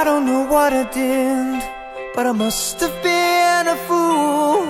[0.00, 1.62] I don't know what I did,
[2.14, 4.66] but I must have been a fool.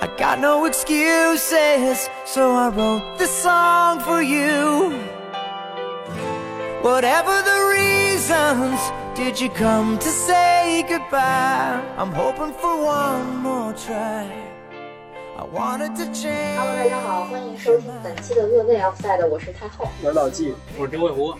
[0.00, 4.92] I got no excuses, so I wrote this song for you.
[6.82, 8.80] Whatever the reasons,
[9.14, 11.80] did you come to say goodbye?
[11.96, 14.26] I'm hoping for one more try.
[15.38, 16.58] I wanted to change.
[16.58, 19.88] Hello，大家好，欢迎收听本期的《乐队 Offside》，我是太后。
[20.02, 21.34] 我是老纪，我是周卫湖。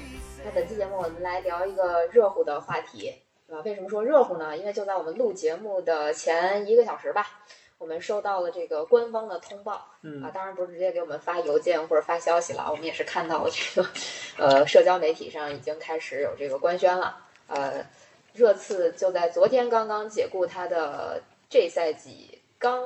[0.57, 3.13] 那本期节目我们来聊一个热乎的话题，
[3.47, 3.61] 对吧？
[3.63, 4.57] 为什么说热乎呢？
[4.57, 7.27] 因为就在我们录节目的前一个小时吧，
[7.77, 9.85] 我们收到了这个官方的通报。
[10.01, 13.89] 嗯啊，当然不是直接给我们发邮件或者发消息了，我们也是看到了这个，
[14.39, 17.19] 呃，社交媒体上已经开始有这个官宣了。
[17.45, 17.85] 呃，
[18.33, 22.81] 热刺就在昨天刚刚解雇他的这赛季刚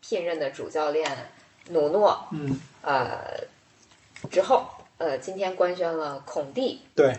[0.00, 1.08] 聘任的主教练
[1.68, 3.44] 努诺，嗯，呃，
[4.28, 4.66] 之后，
[4.98, 7.14] 呃，今天官宣了孔蒂对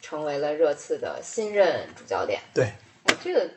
[0.00, 2.40] 成为了热刺的新任主教练。
[2.52, 2.64] 对
[3.04, 3.48] 哎，这个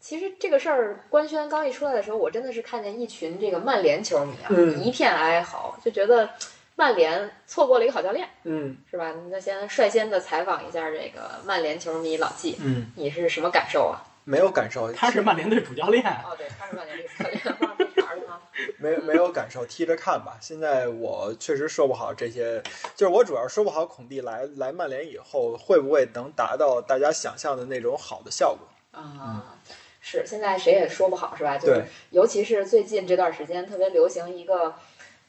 [0.00, 6.30] 其实这个事儿官宣刚一出来的时候，我真的是看见一群这个曼联球迷啊，嗯一片哀嚎，就觉得
[6.76, 9.12] 曼联错过了一个好教练，嗯是吧？
[9.30, 14.00] 那先率先的采访一下这个曼联球迷老纪，嗯，你是什么感受啊？
[14.24, 17.42] 没有感受，他是曼联队主教练，哦，对，他是曼联队主教练？
[18.78, 20.38] 没没有感受，踢着看吧。
[20.40, 22.62] 现在我确实说不好这些，
[22.94, 28.66] 就是我主要说不好孔蒂来来曼联以后会不会能达到大家想象的那种好的效果。
[28.90, 29.58] 啊，
[30.00, 31.56] 是，现在谁也说不好，是吧？
[31.56, 34.74] 就是对，尤其是最近这段时间特别流行一个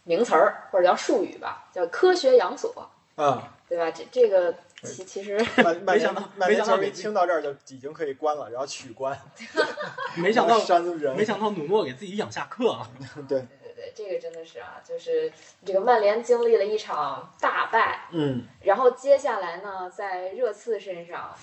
[0.04, 3.92] 名词儿或者叫术语吧，叫科学养锁，啊，对吧？
[3.92, 9.18] 这这个其其实曼曼联没想到曼联球迷没想到给听到这儿就已经可以关了，然后取关，
[10.16, 12.90] 没想到然 后删人，没想到努诺给自己养下课啊！
[13.28, 15.32] 对，对对对，这个真的是啊，就是
[15.66, 21.36] 这个曼联经历了一场大败，嗯，然后接下来呢，在热刺身上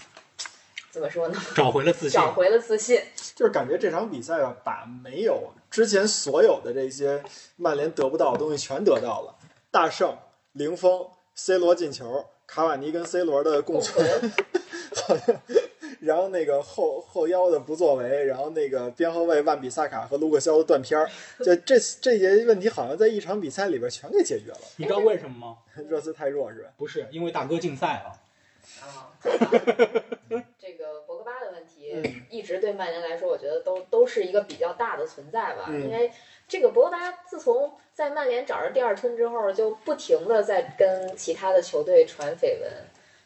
[0.90, 1.38] 怎么说呢？
[1.54, 2.32] 找回了自信找。
[2.32, 3.00] 回了自信。
[3.34, 7.22] 就是感觉这场比赛吧，把没有之前所有的这些
[7.56, 9.34] 曼联得不到的东西全得到了，
[9.70, 10.16] 大胜、
[10.52, 14.06] 零封、C 罗进球、卡瓦尼跟 C 罗的共存，
[14.94, 15.40] 好像，
[16.00, 21.10] 然后那个后后腰的不作为，然后那个边后卫万比萨卡和卢克肖的断片儿，
[21.44, 24.58] 就这这些问题好像在一场比赛里边全给解决了。
[24.76, 25.56] 你知道为什么吗？
[25.88, 26.70] 热刺太弱是吧？
[26.76, 28.20] 不是因为大哥禁赛了。
[28.80, 29.14] 啊，
[30.58, 35.66] 这个博格巴的问题嗯一直对曼联来说，我觉得都都是一个比较大的存在吧。
[35.68, 36.10] 嗯因为
[36.48, 42.70] 这个博格巴自从在曼联找着第二春之后，就不停的在跟其他的球队传绯闻，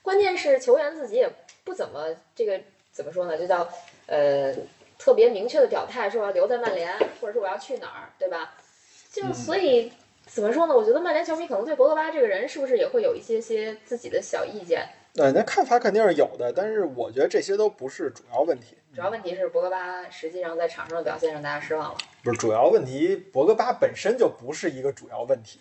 [0.03, 1.31] 关键是球员自己也
[1.65, 2.61] 不怎么这个
[2.91, 3.69] 怎么说呢，就叫
[4.07, 4.55] 呃
[4.99, 8.55] 特别明确的表态，说我要留在曼联，或者说我要去哪儿，对吧？
[9.13, 9.93] 就嗯所以。
[10.27, 10.77] 怎么说呢？
[10.77, 14.89] 我觉得曼联球迷可能对博格巴这个人是不是也会有一些些自己的小意见？
[15.13, 18.77] 对，那看法肯定是有的，但是我觉得这些都不是主要问题。
[18.95, 21.99] 主要问题是博格巴实际上在场上的表现让大家失望了。
[22.23, 25.59] 不是主要问题，博格巴本身就不是一个主要问题。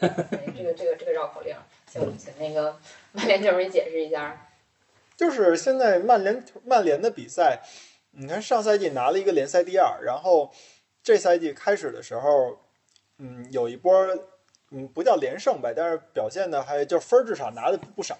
[0.00, 0.08] 这
[0.64, 1.54] 个这个这个绕口令，
[1.86, 2.78] 请请那个
[3.12, 4.48] 曼联球迷解释一下。
[5.16, 7.60] 就是现在曼联曼联的比赛，
[8.12, 10.50] 你看上赛季拿了一个联赛第二，然后
[11.02, 12.58] 这赛季开始的时候，
[13.18, 13.94] 嗯，有一波，
[14.70, 18.16] 嗯，不叫连胜吧，但是表现的还就分至少拿的不少。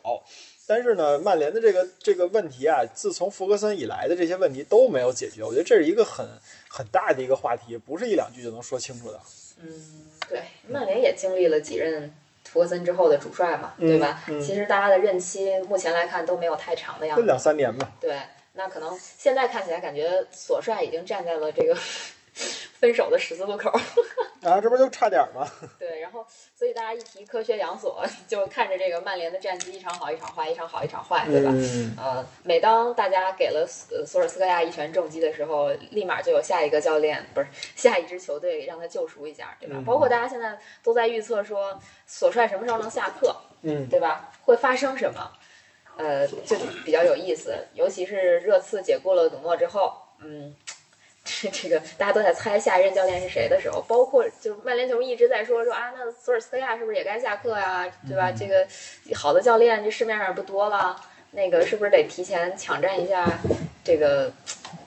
[0.71, 6.25] 但是呢，曼联的这个这个问题啊，自从弗格森以来的这些问题都没有解决，我觉得这是一个很
[6.69, 9.21] 很大的一个话题，不是一两句就能说清楚的。
[9.61, 12.15] 嗯，对，曼联也经历了几任
[12.45, 14.23] 弗格森之后的主帅嘛，对吧？
[14.29, 17.23] 嗯其实大家的任期目前来看都没有太长的样子。
[17.23, 17.91] 就两三年吧。
[18.01, 18.17] 对，
[18.53, 21.77] 那可能现在看起来感觉索帅已经站在了这个
[22.81, 23.71] 分手的十字路口。
[24.43, 25.47] 啊，这不就差点吗？
[25.79, 26.27] 对，然后
[26.57, 31.51] 所以大家一提科学养所， 就看着这个曼联的战绩一场好一场坏，一场好一场坏，对吧？
[31.53, 37.47] 嗯，呃，每当大家给了索索尔斯克亚一拳重击的时候，立马就有下一个教练，不是
[37.77, 39.75] 下一支球队让他救赎一下，对吧？
[39.77, 44.33] 嗯包括大家现在都在预测说索帅什么时候能下课，嗯，对吧？
[44.43, 45.31] 会发生什么？
[45.99, 50.57] 呃，就比较有意思，尤其是热刺解雇了努诺之后，嗯。
[51.43, 58.33] 这这个大家都在猜下一任教练是谁的时候，包括就曼联球迷一直在说说啊，那索尔斯克亚是不是也该下课呀、对吧？
[58.33, 58.67] 这个
[59.15, 61.01] 好的教练这市面上不多了，
[61.31, 63.27] 那个是不是得提前抢占一下
[63.85, 64.33] 这个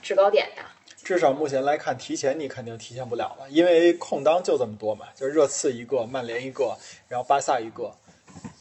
[0.02, 0.70] 制高点呀？
[1.02, 6.76] 至少目前来看，提前你肯定提前不了了，因为空档就这么多嘛，就是热刺一个，曼联一个，
[7.08, 7.92] 然后巴萨一个。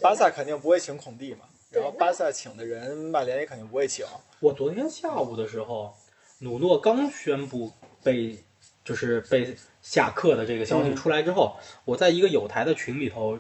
[0.01, 4.06] 巴萨肯定不会请孔蒂嘛，然后巴萨请的人，曼联也肯定不会请。
[4.39, 5.95] 我昨天下午的时候，
[6.43, 7.71] 努诺刚宣布
[8.03, 8.37] 被
[8.83, 10.95] 就是被下课的这个消息嗯。
[10.95, 13.39] 出来之后，我在一个有台的群里头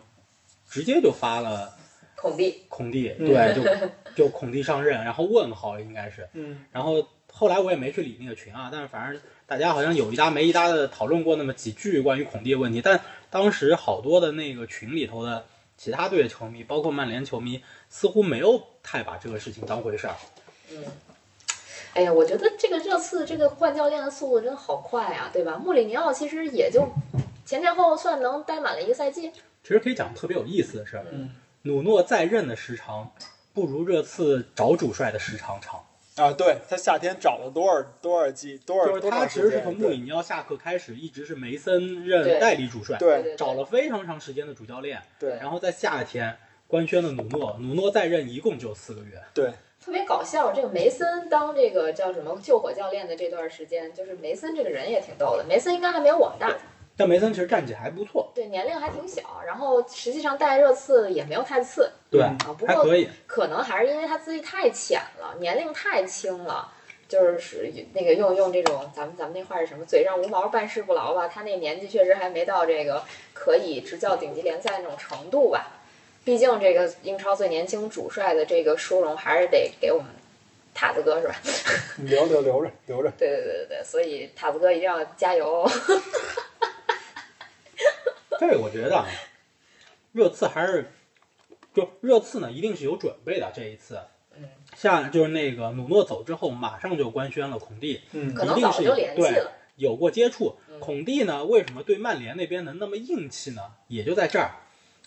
[0.67, 1.77] 直接就发了
[2.15, 3.27] 孔蒂，孔蒂，嗯。
[3.27, 6.65] 对，就就孔蒂上任，然后问号应该是，嗯。
[6.71, 15.45] 然后后来我也没去理那个群啊，但是反正大家好像有一搭没一搭的讨论过那么几句关于孔蒂的问题，但当时好多的那个群里头的
[15.77, 20.15] 其他队的球迷，包括曼联球迷，似乎没有太把这个事情当回事儿。
[20.71, 20.83] 嗯，
[21.93, 25.57] 哎呀，我觉得这个热刺这个换教练的速度真的好快啊，对吧？
[25.57, 26.87] 穆里尼奥其实也就
[27.45, 29.31] 前前后后算能待满了一个赛季，
[29.61, 31.29] 其实可以讲特别有意思的事儿，嗯
[31.63, 33.11] 努诺在任的时长
[33.53, 35.81] 不如热刺找主帅的时长长。
[36.15, 39.61] 啊，对他夏天找了多少多少季多少就是多他其实是？
[39.63, 46.37] 从穆里尼奥下课开始，一直是梅森任代理主帅，对对找了非常长时间的主教练，对然后在夏天
[46.67, 49.19] 官宣了努诺，努诺在任一共就四个月。
[49.33, 49.51] 对
[49.83, 50.53] 特别搞笑。
[50.53, 55.43] 这个梅森当这个叫什么救火教练的这段时间，就是梅森这个人也挺逗的。
[55.43, 56.55] 梅森应该还没有我们大，
[56.95, 62.55] 但梅森其实战绩还不错，对，年龄还挺小，然后实际上带热刺也没有太次对，嗯啊。
[62.57, 63.09] 不过可以。
[63.27, 66.71] 可能还是因为他资历太浅了，年龄太轻了。
[67.05, 69.85] 就是那个用用这种咱们咱们那话是什么？
[69.85, 71.27] 嘴上无毛，办事不牢吧。
[71.27, 73.03] 他那年纪确实还没到这个
[73.33, 75.82] 可以执教顶级联赛那种程度吧。
[76.23, 80.07] 毕竟这个英超最年轻主帅的这个殊荣还是得给我们
[80.73, 81.35] 塔子哥是吧？
[82.05, 83.11] 留留留着留着。
[83.17, 85.69] 对对对对对，所以塔子哥一定要加油。
[88.39, 89.05] 这个我觉得啊，
[90.11, 90.91] 热刺还是
[91.73, 93.51] 就热刺呢，一定是有准备的。
[93.55, 93.99] 这一次，
[94.35, 99.51] 嗯，像就是那个努诺走之后，马上就官宣了孔蒂，嗯可能一定是早就联系对了。
[99.75, 100.79] 有过接触嗯。
[100.79, 103.61] 孔蒂呢，为什么对曼联那边能那么硬气呢？
[103.87, 104.51] 也就在这儿，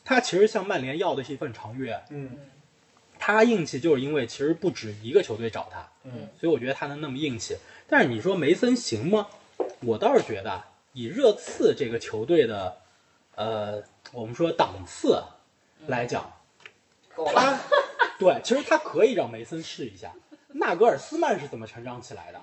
[0.06, 2.00] 他其实向曼联要的是一份长约。
[2.08, 2.38] 嗯
[3.18, 7.56] 他硬气就是因为其实不止一个球队找他，嗯所以我觉得他能那么硬气。
[7.88, 9.26] 但是你说梅森行吗？
[9.80, 12.76] 我倒是觉得啊以热刺这个球队的，
[13.34, 13.82] 呃，
[14.12, 15.22] 我们说档次
[15.86, 16.30] 来讲。
[17.34, 17.58] 他
[18.18, 20.12] 对，其实他可以让梅森试一下。
[20.48, 22.40] 纳格尔斯曼是怎么成长起来的？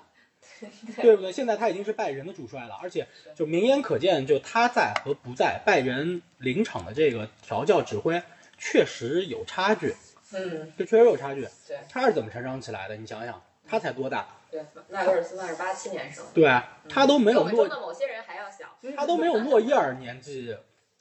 [1.00, 1.32] 对不对？
[1.32, 8.22] 现在他已经是拜仁的主帅了，而且就明眼可见，就他在和不在，拜仁临场的这个调教指挥
[8.56, 9.94] 确实有差距，
[10.32, 11.42] 嗯，这确实有差距。
[11.66, 12.96] 对他是怎么成长起来的？
[12.96, 14.26] 你想想，他才多大？
[14.50, 18.76] 对，纳格尔斯曼是八七年生的，对，他都没有诺，的某些人还要小。
[18.96, 20.56] 他都没有诺伊尔年纪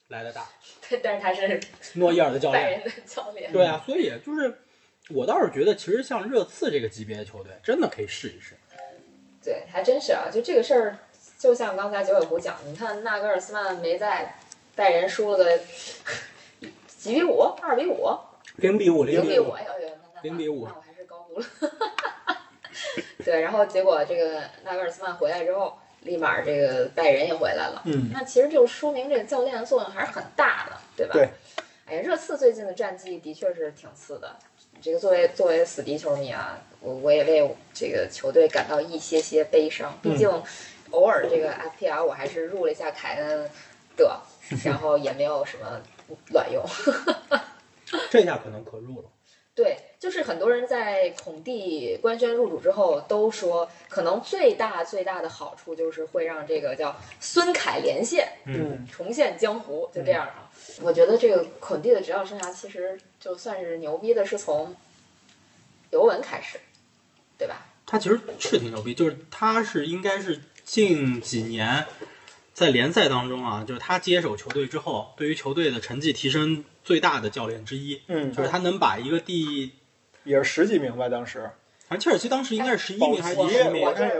[0.08, 0.48] 来的大。
[0.90, 1.62] 对，但是他是
[1.94, 3.52] 诺伊尔的教练，拜仁的教练。
[3.54, 4.58] 对啊，所以就是
[5.10, 8.58] 我倒是觉得，其实像热刺这个级别的球队，真的可以试一试。
[9.44, 10.98] 对，还真是啊，就这个事儿，
[11.38, 14.36] 就像刚才九尾狐讲的，你看纳格尔斯曼没在，
[14.76, 15.60] 拜仁输了个
[16.88, 18.10] 几比五，二比五，
[18.56, 19.72] 零比五，零比五，哎呦
[20.22, 21.46] 零比五那我还是高估了。
[23.26, 27.82] 对，然后结果这个纳格尔斯曼回来之后，立马这个拜仁也回来了。
[27.86, 31.14] 嗯那其实就说明这个教练的作用还是很大的，对吧？
[31.14, 31.30] 对。
[31.86, 34.38] 哎呀，热刺最近的战绩的确是挺次的。
[34.82, 39.98] 这个作为作为死敌球迷啊，我我也为这个球队感到一些些悲伤。
[40.02, 40.30] 毕竟
[40.92, 43.50] 偶尔这个 FPL 我还是入了一下凯恩
[43.98, 44.22] 的，
[44.64, 45.82] 然后也没有什么
[46.32, 46.64] 卵用。
[48.12, 49.10] 这下可能可入了。
[49.56, 60.50] 对，就是很多人在孔蒂官宣入主之后都说，可能最大最大的好处就是会让这个叫孙凯连线，嗯重现江湖，就这样啊。
[60.82, 64.76] 我觉得这个孔蒂的执教生涯其实就算是牛逼的，是从
[65.92, 66.58] 尤文开始，
[67.38, 67.66] 对吧？
[67.86, 71.86] 他其实是挺牛逼，就是他是应该是近几年
[72.54, 79.74] 在联赛当中啊，就是他接手球队之后，对于球队的成绩提升最大的教练之一，嗯，就是他能把一个第，
[80.24, 81.52] 也是十几名吧，当时
[81.88, 84.16] 反正切尔西当时应该是十一名还是十名我，看这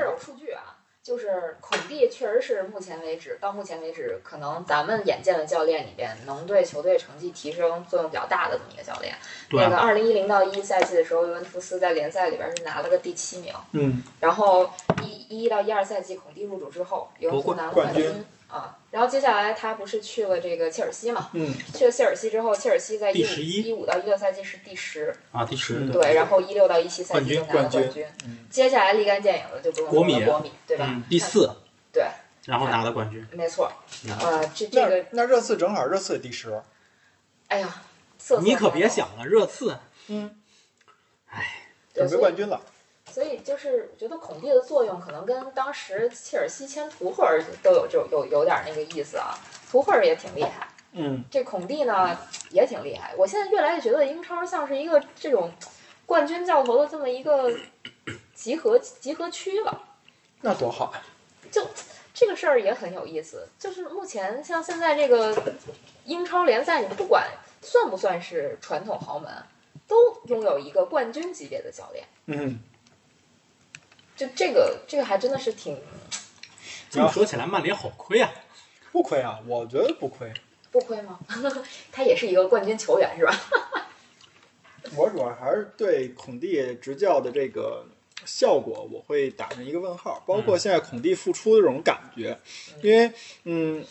[0.00, 9.14] 有数据啊，就是孔蒂确实是目前为止到目前为止，可能咱们眼见的教练里边，能对球队成绩提升作用比较大的这么一个教练。
[9.52, 14.68] 那个二零一零到一赛季的时候，尤文图斯在联赛里边是拿了个第七名，嗯然后
[15.00, 18.78] 一一到一二赛季孔蒂入主之后，尤文图斯拿了冠军军啊。
[18.90, 21.30] 然后接下来他不是去了这个切尔西嘛？
[21.32, 21.54] 嗯。
[21.74, 23.62] 去了切尔西之后，切尔西在一五一。
[23.68, 27.80] 一五到一六赛季是第十，啊第十，嗯对，然后一六到一七赛季就拿了冠军。
[27.82, 28.06] 冠军。
[28.24, 28.38] 嗯。
[28.50, 30.20] 接下来立竿见影的就不用说国米。
[30.20, 30.86] 了，国米对吧？
[30.88, 31.50] 嗯，第四，
[31.92, 32.04] 对，
[32.46, 33.70] 然后拿了冠军，没错。
[34.06, 34.16] 嗯。
[34.18, 36.62] 呃，这这个，那热刺正好热刺第十，
[37.48, 37.82] 哎呀，
[38.42, 38.70] 你可。
[38.70, 40.36] 别想了，热刺，嗯，
[41.28, 42.60] 哎，对，准备冠军了。
[43.16, 49.34] 所以就是觉得孔蒂的作用可能跟当时切尔西签图赫尔都有就有有点那个意思啊。
[49.70, 52.14] 图赫尔也挺厉害，嗯这孔蒂呢
[52.50, 53.14] 也挺厉害。
[53.16, 55.50] 我现在越来越觉得英超像是一个这种
[56.04, 57.50] 冠军教头的这么一个
[58.34, 59.82] 集合集合区了。
[60.42, 61.00] 那多好啊！
[62.12, 65.34] 这个事儿也很有意思，就是目前像现在这个
[66.04, 67.26] 英超联赛，你不管
[67.62, 69.32] 算不算是传统豪门，
[69.88, 69.96] 都
[70.26, 72.06] 拥有一个冠军级别的教练。
[72.26, 72.58] 嗯，
[74.16, 75.78] 就这个，这个还真的是挺
[76.90, 78.32] 这么说起来，曼联好亏啊！
[78.92, 80.32] 不亏啊，我觉得不亏。
[80.72, 81.18] 不亏吗？
[81.92, 83.34] 他也是一个冠军球员，是吧？
[84.96, 87.84] 我主要还是对孔蒂执教的这个
[88.24, 90.22] 效果，我会打上一个问号。
[90.26, 92.38] 包括现在孔蒂复出的这种感觉，
[92.82, 93.12] 因为
[93.44, 93.84] 嗯，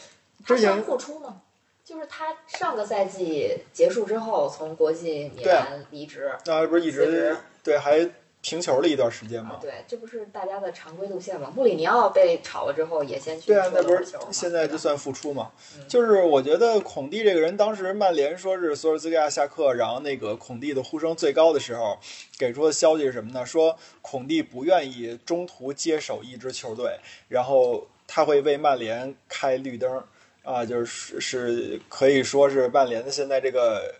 [0.45, 1.41] 之前复出吗？
[1.83, 6.31] 就是他上个赛季结束之后，从国际米兰离职。
[6.45, 8.09] 那不是一直对还
[8.45, 9.57] 停球了一段时间嘛？
[9.59, 11.51] 对，这不是大家的常规路线吗？
[11.55, 15.49] 穆里尼奥被炒了之后，也先去对啊，那不是现在就算复出嘛？
[15.75, 21.97] 嗯就是我觉得孔蒂这个人，当时曼联说是索尔斯克亚下课，然后那个孔蒂的呼声最高的时候，
[22.37, 23.43] 给出的消息是什么呢？
[23.43, 30.03] 说孔蒂不愿意中途接手一支球队，然后他会为曼联开绿灯
[30.43, 33.95] 啊，就是是可以说是曼联的现在这个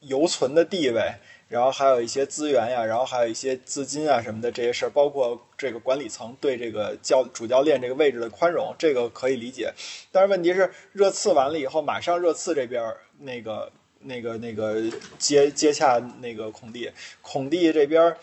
[0.00, 1.14] 犹存的地位。
[1.48, 9.72] 然后还有一些资源呀，然后还有一些资金啊什么的这些事儿，包括这个管理层对这个教主教练这个位置的宽容，这个可以理解。
[10.10, 14.82] 但是问题是，热刺完了以后，马上热刺这边那个、那个、那个
[15.18, 16.90] 接接洽那个孔蒂，
[17.22, 18.16] 孔蒂这边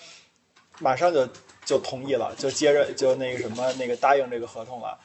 [0.80, 1.26] 马上就
[1.64, 5.00] 就同意了，就接着就那个什么那个答应这个合同了。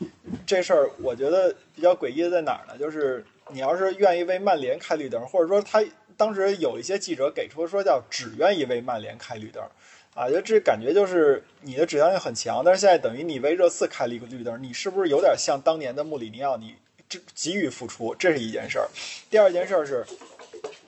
[0.44, 2.76] 这事儿我觉得比较诡异的在哪儿呢？
[2.76, 5.84] 就是你要是愿意为曼联开绿灯，或者说他
[6.18, 9.64] 当时有一些记者给出说叫只愿意为曼联开绿灯。
[10.14, 16.56] 啊，就这感觉就是你的指向性很强，但是现在等于你为热刺开了一个绿灯，你是不是有点像当年的穆里尼奥？
[16.56, 16.74] 你
[17.08, 18.88] 这急于付出，这是一件事儿。
[19.30, 20.04] 第二件事儿是，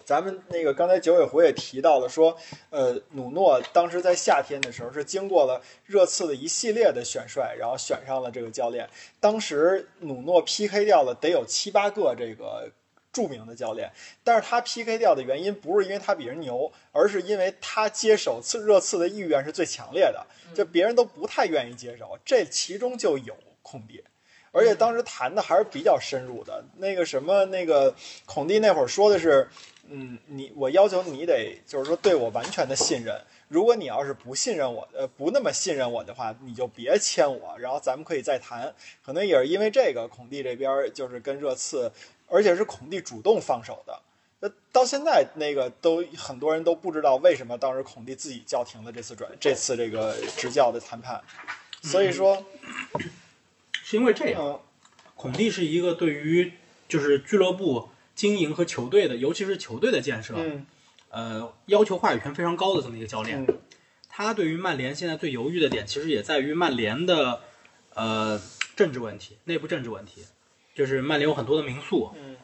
[0.05, 2.37] 咱们那个刚才九尾狐也提到了说，
[2.71, 8.89] 呃，努诺当时在夏天的时候是经过了热刺的一系列的选帅，然后选上了这个教练。
[9.21, 12.69] 当时努诺 PK 掉了得有七八个这个
[13.13, 13.91] 著名的教练，
[14.23, 24.05] 但是他 PK 掉的原因不是因为他比人牛，而是因为他接手次热刺的意愿是最强烈的，就别人都不太愿意接手，这其中就有孔蒂。
[24.53, 27.95] 而且当时谈的还是比较深入的，那个什么，那个
[28.27, 29.49] 孔蒂那会儿说的是，
[29.89, 33.15] 嗯，你我要求你得就是说对我完全的信任，
[33.47, 38.75] 如果你要是不信任我，呃，不那么信任我的话，你就别签我，然后咱们可以再谈。
[39.05, 41.93] 可能也是因为这个，孔蒂这边就是跟热刺，
[42.31, 44.01] 而且是孔蒂主动放手的。
[44.41, 51.21] 那到现在，那个都很多人都不知道为什么当时孔蒂自己叫停了这次转这次这个执教的谈判。
[51.83, 52.47] 所以说，
[53.73, 54.61] 是因为这样，嗯
[55.15, 56.53] 孔蒂是一个对于
[56.89, 60.67] 就是俱乐部经营和球队的，尤其是球队的建设，嗯
[61.11, 63.45] 呃，要求话语权非常高的这么一个教练。
[63.45, 63.59] 嗯
[64.13, 67.43] 他对于曼联现在最犹豫的点，其实也在于曼联的
[67.95, 68.39] 呃
[68.77, 70.27] 政治问题、内部政治问题，
[70.81, 72.39] 就是曼联有很多的民宿，嗯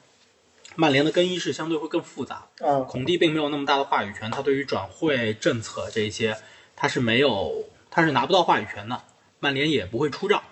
[0.74, 2.48] 曼联的更衣室相对会更复杂。
[2.58, 6.36] 嗯孔蒂并没有那么大的话语权，他对于转会政策这一些，
[6.76, 9.04] 他是没有，他是拿不到话语权的，
[9.40, 10.42] 曼联也不会出账。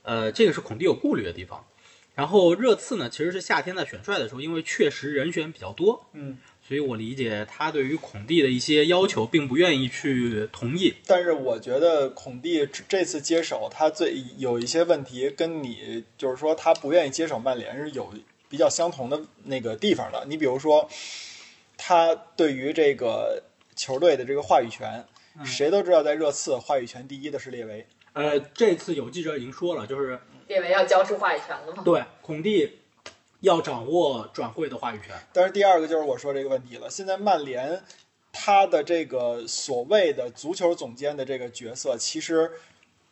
[0.00, 1.66] 呃，这个是孔蒂有顾虑的地方。
[2.14, 6.38] 然后热刺呢，其实是夏天在选帅的时候，因为确实人选比较多，嗯。
[6.68, 10.92] 所以我理解他对于孔蒂的一些要求，并不愿意去同意。
[11.06, 18.12] 但是我觉得孔蒂这这次接手，他最有一些问题，跟你就是说他不愿意接手曼联是有
[18.50, 20.26] 比较相同的那个地方的。
[20.28, 20.86] 你比如说，
[21.78, 23.42] 他对于这个
[23.74, 25.06] 球队的这个话语权，
[25.46, 27.86] 谁都知道，在热刺话语权第一的是列维。
[28.12, 31.82] 呃，这次有记者已经说了，就是列维要交出话语权了吗？
[31.82, 32.80] 对孔蒂
[33.40, 35.14] 要掌握转会的话语权。
[35.32, 37.82] 但是第二个就是我说这个问题了，现在曼联
[38.32, 42.50] 他的这个所谓的足球总监的这个角色，其实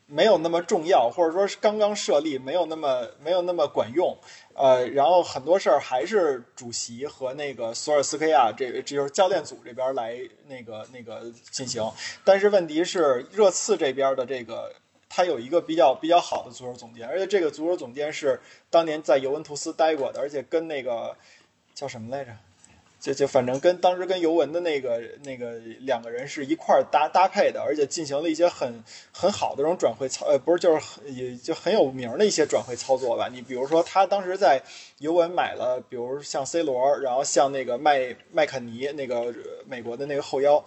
[0.06, 4.16] 没有那么重要，或者说是刚刚设立，没有那么没有那么管用。
[4.54, 11.82] 呃，然后很多事儿还是主席和那个索尔斯克亚这这就是教练组这边来那个那个进行。
[12.24, 14.72] 但是问题是，热刺这边的这个
[15.16, 21.16] 他有一个比较比较好的足球总监，而且这个足球总监是当年在尤文图斯待过的，而且跟那个
[21.74, 22.32] 叫什么来着？
[23.00, 33.28] 就就反正跟当时跟尤文的那个那个两个人是一块搭搭配的，而且进行了一些很很好的这种转会操，呃，不是就是也就很有名的一些转会操作吧。
[33.32, 34.60] 你比如说他当时在
[34.98, 39.32] 尤文买了，比如像 C 罗，然后像那个麦麦肯尼那个
[39.66, 40.62] 美国的那个后腰，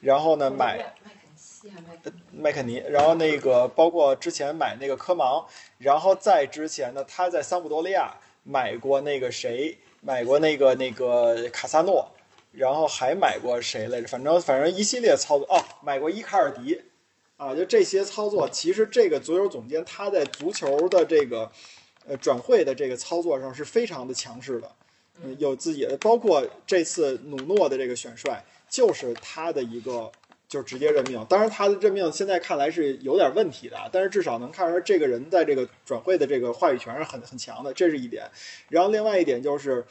[0.00, 0.94] 然后呢买
[1.64, 2.20] 麦肯尼？
[2.32, 5.46] 麦肯尼，然后那个包括之前买那个科芒，
[5.78, 12.10] 然后再之前呢，他在桑普多利亚买过那个谁，买过那个那个卡萨诺，
[12.52, 14.06] 然后还买过谁来着？
[14.06, 16.82] 反正反正一系列操作哦，买过伊卡尔迪，
[17.38, 21.50] 啊，就这些操作，其实这个足球总监他在足球的这个
[22.06, 24.70] 呃转会的这个操作上是非常的强势的，
[25.22, 30.12] 嗯，有自己的，包括这次努诺的这个选帅，就是他的一个
[30.54, 31.26] 就直接任命。
[31.28, 38.30] 当然，他的任命现在看来是有点问题的，但是至少能看出来这个人在这个转会的这个话语权是很很强的，这是一点。
[38.68, 39.84] 然后另外一点就是。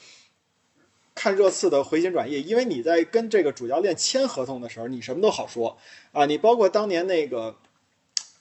[1.15, 5.77] 看热刺的回心转意，因为你在跟这个主教练签合同的时候，你什么都好说
[6.11, 6.25] 啊。
[6.25, 7.55] 你包括当年那个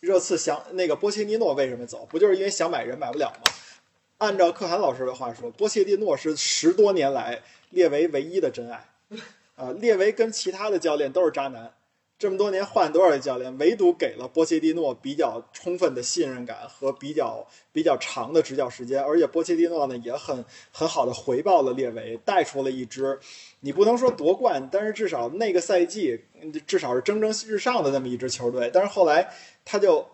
[0.00, 3.52] 热刺想那个波切蒂诺为什么走，不就是因为想买人买不了吗？
[4.16, 8.88] 按照可汗老师的话说，波切蒂诺是十多年来列维唯一的真爱
[9.56, 9.70] 啊。
[9.72, 11.74] 列维跟其他的教练都是渣男，
[12.22, 23.18] 这么多年换多少个教练，唯独给了波切蒂诺比较充分的信任感和比较比较长的执教时间，而且波切蒂诺呢也很很好的回报了列维，带出了一支
[23.58, 26.20] 你不能说夺冠，但是至少那个赛季
[26.64, 28.70] 至少是蒸蒸日上的那么一支球队。
[28.72, 29.28] 但是后来
[29.64, 30.06] 他就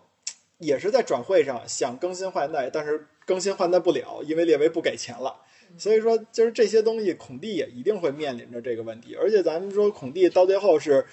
[0.57, 5.41] 也是在转会上想更新换代，但是更新换代不了，因为列维不给钱了。
[5.77, 9.13] 所以说，就是这些东西，孔蒂也一定会面临着这个问题。
[9.13, 11.05] 而且咱们说，孔蒂到最后是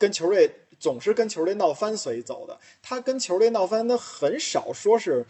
[0.00, 2.58] 跟球队总是跟球队闹翻，所以走的。
[2.82, 5.26] 他跟球队闹翻，他很少说是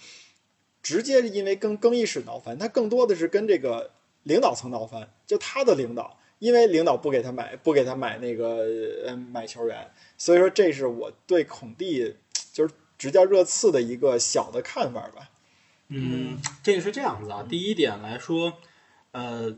[0.80, 3.90] 直接因为跟更衣室闹翻，他更多的是跟这个
[4.22, 8.64] 领导层闹翻，就他的领导，因为领导不给他买，不给他买那个
[9.06, 12.14] 呃买球员，所以说这是我对孔蒂
[12.52, 15.30] 就是执教热刺的一个小的看法吧。
[15.88, 17.44] 嗯，这个是这样子啊。
[17.48, 18.52] 第一点来说，
[19.10, 19.52] 呃，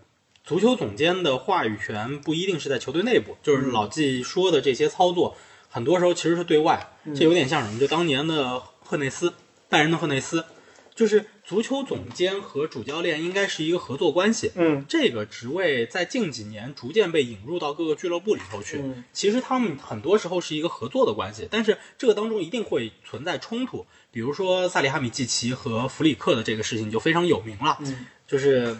[0.45, 5.37] 足球总监的话语权不一定是在球队内部，就是老季说的这些操作，
[5.69, 6.91] 很多时候其实是对外。
[7.15, 7.79] 这有点像什么？
[7.79, 9.33] 就当年的赫内斯，
[9.69, 10.45] 拜仁的赫内斯，
[10.95, 14.51] 就是足球总监和主教练应该是一个合作关系。
[14.57, 18.79] 嗯这个职位在近几年逐渐被引入到各个俱乐部里头去。
[18.79, 23.87] 嗯其实他们很多时候是一个合作的关系，但是这个当中一定会存在冲突。
[24.11, 28.77] 比如说萨里哈米季奇和弗里克的这个事情就非常有名了，嗯就是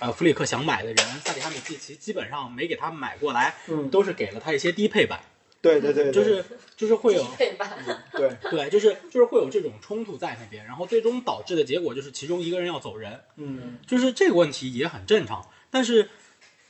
[0.00, 5.20] 呃弗里克想买的人，萨里哈米季奇基本上没给他买过来，嗯，都是给了他一些低配版，
[5.60, 6.44] 对对对，对就是
[6.76, 7.70] 就是会有配版，
[8.12, 15.48] 对，对，就是就是会有这种冲突在那边，然后最终导致的结果就是其中一个人要走人，嗯就是这个问题也很正常。
[15.74, 16.10] 但是，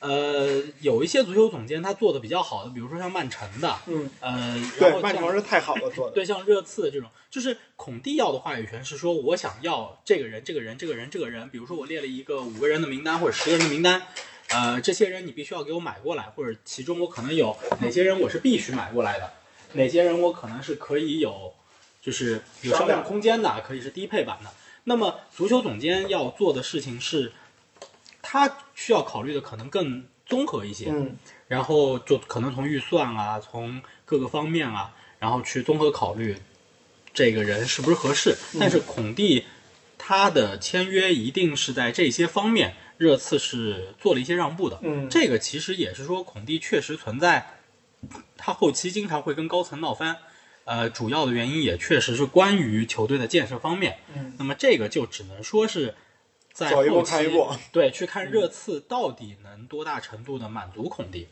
[0.03, 6.15] 呃，有一些足球总监他做的比较好的，比如说像曼城的，嗯，呃，然对，后曼城是太好了做的。
[6.15, 14.03] 对像热刺这种，就是孔蒂要的话语权是说我想要这个人、这个人、这个人、这个人，比如说我列了一个五个人的名单或者十个人的名单。
[14.49, 19.33] 呃，这些人你必须要给我买过来，或者其中我可能有哪些人我是必须买过来的，
[19.75, 21.55] 哪些人我可能是可以有，
[22.03, 24.51] 就是有商量空间的，可以是低配版的。
[24.85, 27.33] 那么足球总监要做的事情是，
[28.33, 31.15] 他需要考虑的可能更综合一些，嗯
[31.49, 36.35] 然后就可能从预算啊，从各个方面啊，然后去综合考虑
[37.13, 38.35] 这个人是不是合适。
[38.59, 39.45] 但是孔蒂
[39.99, 44.79] 他的签约一定是在这些方面，热刺是做了一些让步的。
[44.81, 47.59] 嗯，这个其实也是说孔蒂确实存在，
[48.39, 50.17] 他后期经常会跟高层闹翻。
[50.65, 53.99] 呃，主要的原因也确实是关于球队的建设方面。
[54.15, 55.95] 嗯那么这个就只能说是
[56.53, 61.29] 在走一步后期看一步对，去看热刺到底能多大程度的满足孔蒂。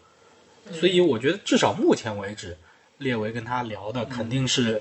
[0.72, 2.56] 所以我觉得至少目前为止，
[2.98, 4.80] 列维跟他聊的肯定是、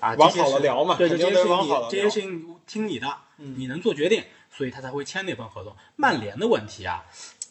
[0.00, 4.22] 啊，往这些事好了聊嘛对，这肯定得些事情你往好聊这些事情听你的，嗯你能做决定，
[4.54, 5.74] 所以他才会签那份合同。
[5.96, 7.04] 曼联的问题啊，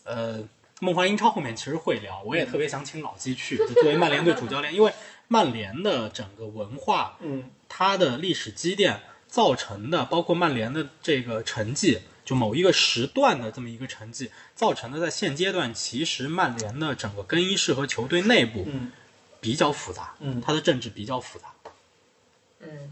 [0.03, 0.43] 呃，
[0.79, 4.93] 梦幻英超后面其实会聊，我也特别想请老基去，就作为曼联队主教练，因为
[5.27, 18.91] 曼联的整个文化嗯它的历史积淀造成的，包括曼联的这个成绩，就某一个时段的这么一个成绩，造成的在现阶段，其实曼联的整个更衣室和球队内部嗯
[19.41, 21.45] 比较复杂，嗯它的政治比较复杂。
[22.59, 22.91] 嗯，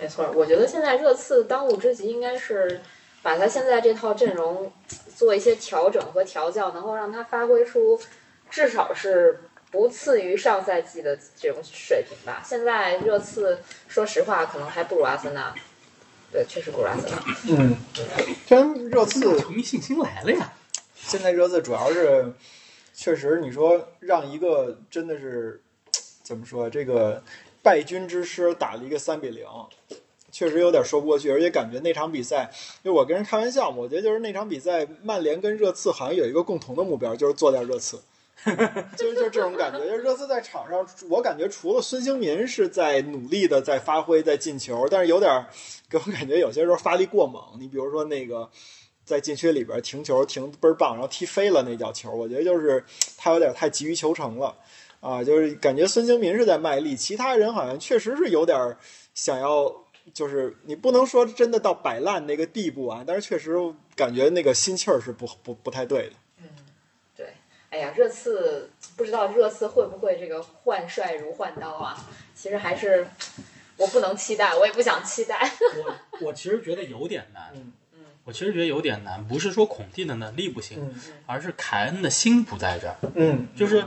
[0.00, 2.80] 没错，我觉得现在热刺当务之急应该是
[3.22, 4.72] 把他现在这套阵容
[5.14, 8.00] 做一些调整和调教，能够让他发挥出
[8.48, 12.42] 至少是不次于上赛季的这种水平吧。
[12.42, 15.54] 现在热刺说实话可能还不如阿森纳，
[16.32, 17.24] 对，确实不如阿森纳。
[17.48, 17.76] 嗯，
[18.46, 20.52] 真热刺球迷信心来了呀！
[20.94, 22.32] 现在热刺主要是，
[22.92, 25.62] 确实你说让一个真的是
[26.22, 27.22] 怎么说这个
[27.62, 29.46] 败军之师打了一个三比零，
[30.32, 32.50] 确实有点说不过去，而且感觉那场比赛，
[32.82, 38.00] 因为我跟人开玩笑嘛，我觉得就是那场比赛，曼联跟热刺好像有一个共同的目标，就是做掉热刺。
[38.96, 45.46] 就是就是这种感觉，就是热刺在场上，我感觉除了孙兴民是在努力的在发挥，在进球，但是有点
[45.88, 47.42] 给我感觉有些时候发力过猛。
[47.58, 48.48] 你比如说那个
[49.04, 52.84] 在禁区里边停球停倍儿棒，然后踢飞了那脚球，我觉得就是
[53.16, 54.54] 他有点太急于求成了
[55.00, 58.76] 啊，就是感觉孙兴民是在卖力，其他人好像确实是有点
[59.14, 59.74] 想要，
[60.12, 63.56] 就是你不能说真的到摆烂那个地步啊，但是确实
[63.96, 66.12] 感觉那个心气儿是不不不太对的。
[67.76, 71.96] 对，哎呀，热刺不知道热刺会不会这个换帅如换刀啊？
[72.34, 73.06] 其实还是
[73.76, 75.50] 我不能期待，我也不想期待。
[76.20, 83.84] 我我其实觉得有点难，嗯嗯我其实觉得有点难，不是说孔蒂的能力不行，嗯而是凯恩的心不在这儿，嗯就是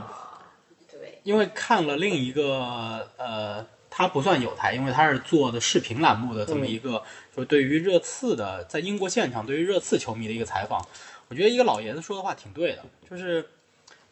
[0.90, 7.02] 对，因为看了另一个呃，他不算有台，因为他是做的视频栏目的这么一个，
[7.36, 10.84] 就对于热刺的在英国现场对于热刺球迷的一个采访，
[11.28, 13.46] 我觉得一个老爷子说的话挺对的，就是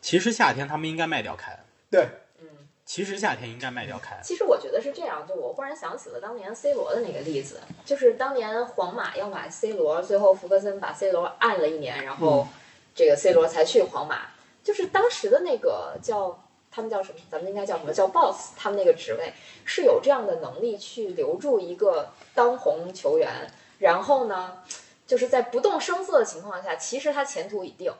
[0.00, 2.08] 其实夏天他们应该卖掉凯恩，对，
[2.40, 2.48] 嗯。
[2.84, 12.48] 其实夏天应该卖掉凯恩，其实我觉得是这样，就我忽然想起了当年 C 罗的那个例子，就是当年皇马要买 C 罗，最后福格森把 C 罗按了一年，然后
[12.94, 14.28] 这个 C 罗才去皇马。
[14.64, 17.18] 就是当时的那个叫他们叫什么？
[17.30, 17.92] 咱们应该叫什么？
[17.92, 19.32] 叫 boss，他们那个职位
[19.64, 24.62] 是有这样的能力去留住一个当红球员，然后呢，
[25.06, 27.90] 就是在不动声色的情况下，其实他前途已定，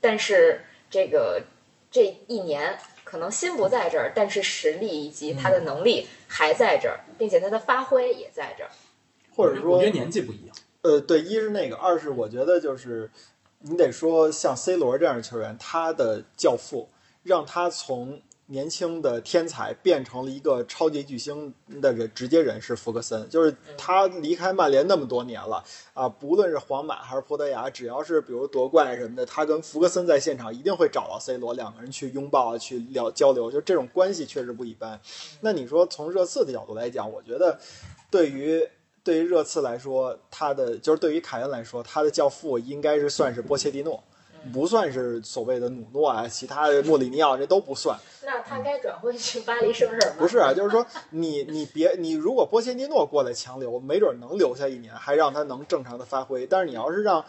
[0.00, 1.40] 但是这个
[1.90, 8.70] 这一年可能心不在这儿，但是实力以及他的能力还在这儿，并且他的发挥也在这儿。
[9.34, 13.10] 或者说我觉得年纪不一样，呃，对，一是那个，二是我觉得就是
[13.60, 16.88] 你得说像 C 罗这样的球员，他的教父
[17.22, 35.00] 让他从年轻的天才变成了一个超级巨星的人，直接人是福格森，就是他离开曼联那么多年了啊，不论是皇马还是葡萄牙，只要是比如夺冠什么的，他跟福格森在现场一定会找到 C 罗，两个人去拥抱啊，去聊交流，就这种关系确实不一般。
[35.40, 37.58] 那你说从热刺的角度来讲，我觉得
[38.10, 38.68] 对于
[39.04, 44.02] 对于热刺来说，他的就是对于凯恩来说，他的教父应该是算是波切蒂诺，
[44.52, 47.98] 不算是所谓的努诺啊，其他的莫里尼奥这都不算。
[48.24, 50.18] 那他该转会去巴黎圣日耳曼？
[50.18, 56.46] 不是啊，就是说你你别你如果波切蒂诺过来强留，没准能留下一年，还让他能正常的发挥。
[56.46, 57.24] 但是你要是让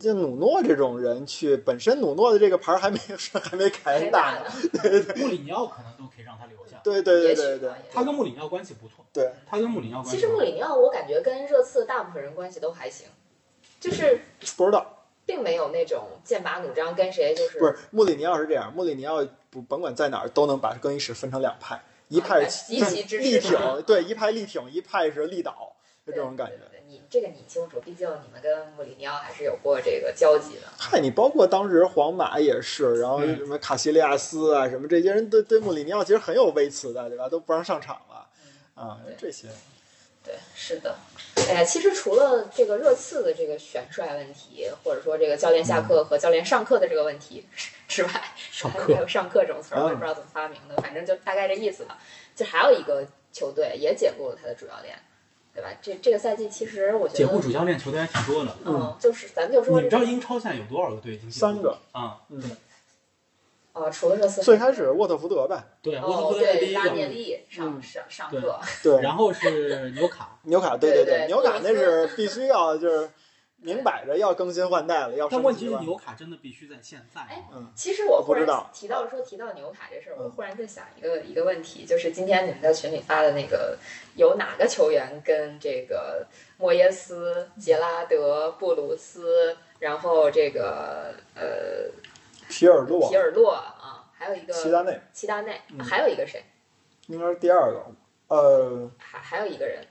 [0.00, 2.98] 这努诺这种人去，本身努诺的这个牌儿还没
[3.42, 4.40] 还没凯还恩大呢。
[4.44, 5.14] 呢。
[5.16, 13.06] 穆里尼奥可能都可以让他留下，对对对对对他跟穆里尼奥关系不错，对，他跟穆里尼奥关系其实穆里尼奥，我感觉跟热刺大部分人关系都还行，
[13.80, 14.20] 就是
[14.56, 15.03] 不知道。
[15.26, 25.72] 并没有那种剑拔弩张，跟谁就是不是穆里尼奥是这样，穆里尼奥不甭管在哪儿都能把更衣室分成两派，一派啊是极其支持力挺，对，一派力挺，一派是力倒，
[26.06, 26.58] 就这种感觉对。
[26.58, 30.68] 对对你这个你清楚，毕竟你们跟穆里尼奥还是有过这个交集的。
[30.78, 37.28] 嗨，你包括当时皇马也是，然后嗯什么卡西利亚斯啊，什么这些人对对穆里尼奥其实很有微词的，对吧？
[37.28, 38.28] 都不让上场了
[38.74, 39.48] 啊，这些。
[40.22, 40.96] 对，是的。
[41.48, 47.44] 哎呀，其实除了这个热刺的这个选帅问题，或者说这个教练下课和教练上课的这个问题
[47.88, 51.98] 之外，上课还还有上课这种词儿，我也不知道怎么发明的，反正就大概这意思吧。
[52.34, 54.96] 就还有一个球队也解雇了他的主教练，
[55.54, 55.68] 对吧？
[55.82, 58.56] 这这个赛季其实我觉得，解雇主教练球队还挺多的。
[58.64, 62.20] 嗯，就是咱们就说这个知道英超现在有多少个队已经三个啊？
[62.30, 62.42] 嗯，
[63.84, 73.10] 呃，除了热刺，最开始沃特福德呗，对，沃特哦，福德是第对，拉一个，涅利上嗯上上课，对，然后是纽卡， 纽卡，对对对，纽卡那是必须要就是
[73.58, 75.76] 明摆着要更新换代了，要升但问题是。
[75.80, 77.42] 纽卡真的必须在现在哎？
[77.74, 83.78] 其实我忽然不知道提到说提到纽卡这事儿，我嗯忽然在想一个一个问题，就是今天你们在群里发的那个，
[84.16, 86.26] 有哪个球员跟这个
[86.58, 91.90] 莫耶斯、杰拉德、布鲁斯，然后这个呃
[92.50, 93.73] 皮尔洛皮、尔洛啊，
[94.24, 96.42] 还有一个齐达内齐达内，嗯还有一个谁？
[97.08, 97.84] 应该是第二个，
[98.28, 99.86] 呃，还还有一个人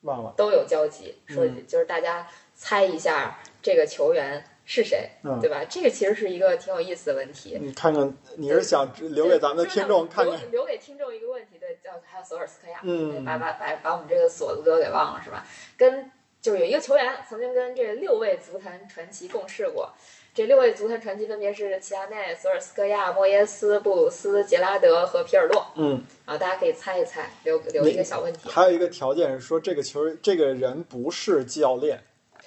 [0.00, 5.64] 忘了，都有交集，说嗯就是大家猜一下这个球员是谁，嗯对吧？
[5.70, 7.56] 这个其实是一个挺有意思的问题。
[7.60, 10.36] 你看看，你是想留给咱们的听众看看？
[10.40, 15.46] 留留给听众一个问题，对，叫还有索尔斯克亚，嗯把把把把我们这个索子哥给忘了是吧？
[15.76, 19.92] 跟就是有一个球员曾经跟这六位足坛传奇共事过，
[20.38, 28.48] 这六位足坛传奇分别是齐达内、索尔斯克亚、莫耶斯、布鲁斯、杰拉德和皮尔洛嗯，啊，大家可以猜一猜，留留一个小问题。
[28.48, 32.00] 还有一个条件是说，这个球这个人不是教练。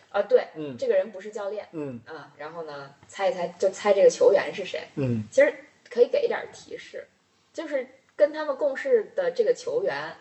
[0.10, 0.78] 啊，对，嗯。
[0.78, 2.00] 这个人不是教练嗯。
[2.06, 4.84] 啊，然后呢，猜一猜就猜这个球员是谁。
[4.96, 5.26] 嗯。
[5.30, 5.54] 其实
[5.90, 7.06] 可以给一点提示，
[7.52, 10.16] 就是跟他们共事的这个球员，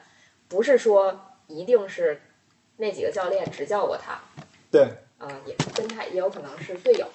[0.48, 2.20] 不是说一定是
[2.78, 4.20] 那几个教练执教过他，
[4.72, 4.88] 对
[5.20, 7.06] 啊、也跟他也有可能是队友，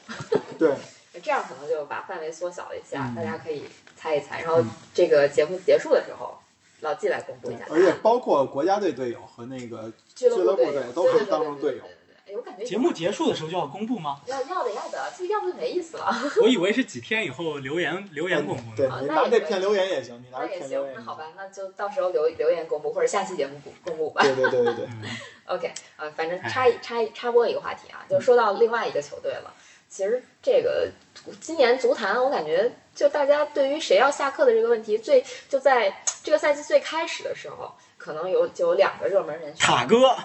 [0.59, 0.71] 对，
[1.23, 3.15] 这样可能就把范围缩小了一下，嗯。
[3.15, 3.63] 大家可以
[3.97, 4.63] 猜一猜，然后
[4.93, 6.37] 这个节目结束的时候，
[6.81, 7.65] 老纪来公布一下。
[7.71, 11.83] 而且包括国家队队友和那个俱乐部队友都可以当成队友
[12.35, 14.19] 我感觉节目结束的时候就要公布吗？
[14.27, 16.13] 要要的要的，这要不就没意思了。
[16.43, 18.99] 我以为是几天以后留言留言公布对呢。
[19.01, 24.21] 你拿那也可以片留言也行，你拿那也这片留言，也行那好吧，那就到时候留留言公布，或者下期节目公公布吧。
[24.21, 24.87] 对对对对对，
[25.47, 29.53] OK，呃，反正插一插一插播一个话题啊，就说到另外一个球队了。
[29.87, 30.89] 其实这个
[31.39, 39.65] 今年足坛，我感觉就大家对于谁要下课的这个问题，最就在这个赛季最开始的时候，可能有就有两个热门人选。
[39.65, 40.17] 塔哥，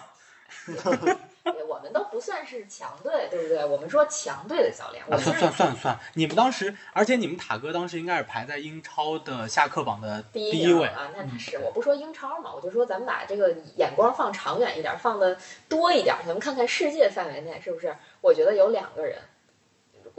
[0.67, 3.65] 对 我们都不算是强队，对不对？
[3.65, 10.87] 我们说强队的教练，我啊，算算算算，你们当时，而且你们塔哥当时应该是排在英超的下课榜的第一第一位。
[10.89, 17.97] 啊，那是我不说英超嘛，我就说咱们把这个眼光放长远一点，放的多一点，咱们看看世界范围内是不是？
[18.21, 19.19] 我觉得有两个人，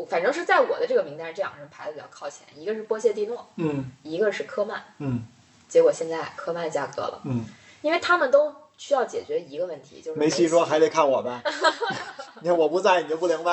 [0.10, 4.84] 反正是在我的这个名单上，这两个人排的比较靠前，一个是波切蒂诺，嗯一个是科曼。
[4.98, 5.28] 嗯
[5.70, 7.46] 结果现在科曼下课了，嗯，
[7.82, 11.40] 因为他们都需要解决一个问题，就是梅西说还得看我呗
[12.42, 13.52] 你看我不在你就不灵呗，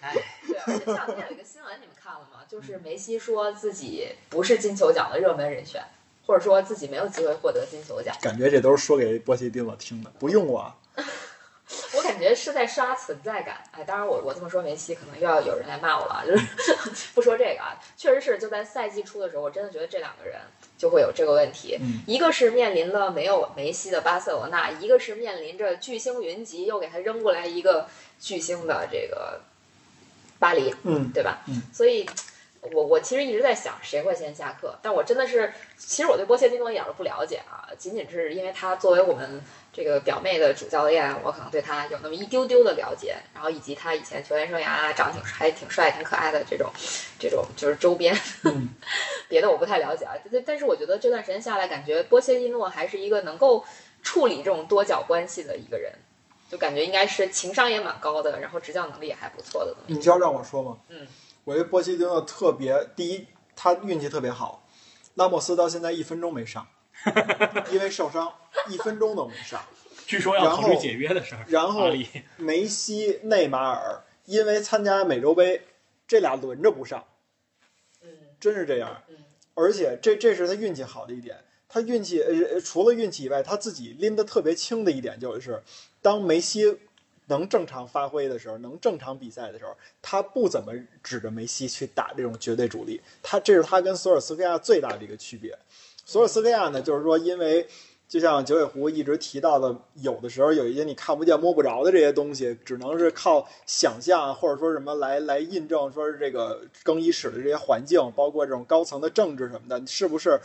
[0.00, 0.14] 哎，
[0.46, 2.40] 对，而且前两天有一个新闻，你们看了吗？
[2.48, 5.84] 就是梅西说自己不是金球奖的热门人选，
[6.26, 8.16] 或者说自己没有机会获得金球奖。
[8.22, 10.72] 感觉这都是说给波西蒂诺听的，不用我，
[11.96, 13.62] 我感觉是在刷存在感。
[13.72, 16.46] 哎，当然我我这么说梅西，可能又要有人来骂我了啊，就是
[17.14, 20.38] 不说这个啊，确实是就在赛季初的时候，我真的觉得这两个人
[20.76, 21.78] 就会有这个问题。
[21.80, 27.88] 嗯一个是面临了没有梅西的巴塞罗那，一个是面临着巨星云集，又给他扔过来一个
[28.20, 29.40] 巨星的这个
[30.38, 30.74] 巴黎。
[30.82, 31.42] 嗯对吧？
[31.48, 32.06] 嗯所以
[32.72, 46.70] 我我其实一直在想谁会先下课，但我真的是，其实我对波切蒂诺一点都不了解啊，仅仅是因为他作为我们这个表妹的主教练，我可能对他有那么一丢丢的了解，然后以及他以前球员生涯啊长得挺还挺帅、挺可爱的这种
[47.18, 48.70] 这种就是周边，嗯
[49.28, 50.14] 别的我不太了解啊。
[50.32, 53.64] 但但是我觉得这段时间下来，感觉波切蒂诺还是一个能够
[54.02, 55.92] 处理这种多角关系的一个人。
[56.50, 60.76] 就感觉应该是情商也蛮高的，然后执教能力也还不错的你知道让我说吗？
[60.88, 61.04] 嗯，
[61.44, 64.66] 我觉得波切蒂诺特别，第一他运气特别好，
[65.14, 66.66] 拉莫斯到现在一分钟没上，
[67.70, 68.32] 因为受伤，
[68.68, 69.62] 一分钟都没上。
[70.06, 71.44] 据说要考虑解约的事儿。
[71.48, 71.90] 然后
[72.36, 75.62] 梅西、内马尔因为参加美洲杯，
[76.06, 77.04] 这俩轮着不上，
[78.02, 78.08] 嗯
[78.40, 79.02] 真是这样。
[79.08, 79.16] 嗯
[79.56, 85.62] 而且这这是他运气好的一点，他运气呃除了运气以外，他自己拎得特别轻的一点就是，
[86.02, 86.76] 当梅西
[87.26, 95.58] 能正常发挥的时候，能正常比赛的时候，他不怎么指着梅西去打这种绝对主力，他这是他跟索尔斯克亚最大的一个区别。
[96.04, 97.66] 索尔斯克亚呢，就是说因为。
[98.06, 110.38] 就像九尾狐一直提到的，有的时候有一些你看不见摸不着的这些东西，只能是靠想象或者说什么来来印证，说是这个更衣室的这些环境，包括这种高层的政治什么的，是不是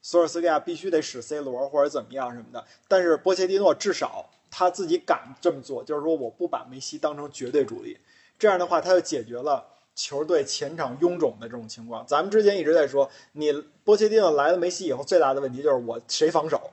[0.00, 2.64] 索尔斯克亚必须得使 C 罗或者怎么样什么的？
[2.88, 7.98] 但是波切蒂诺至少他自己敢这么做，就是说我不把梅西当成绝对主力，
[8.38, 9.66] 这样的话他就解决了。
[9.94, 13.52] 球队前场臃肿的这种情况，咱们之前一直在说，你
[13.84, 16.70] 波切蒂诺来了梅西以后，最大的问题就是我谁防守，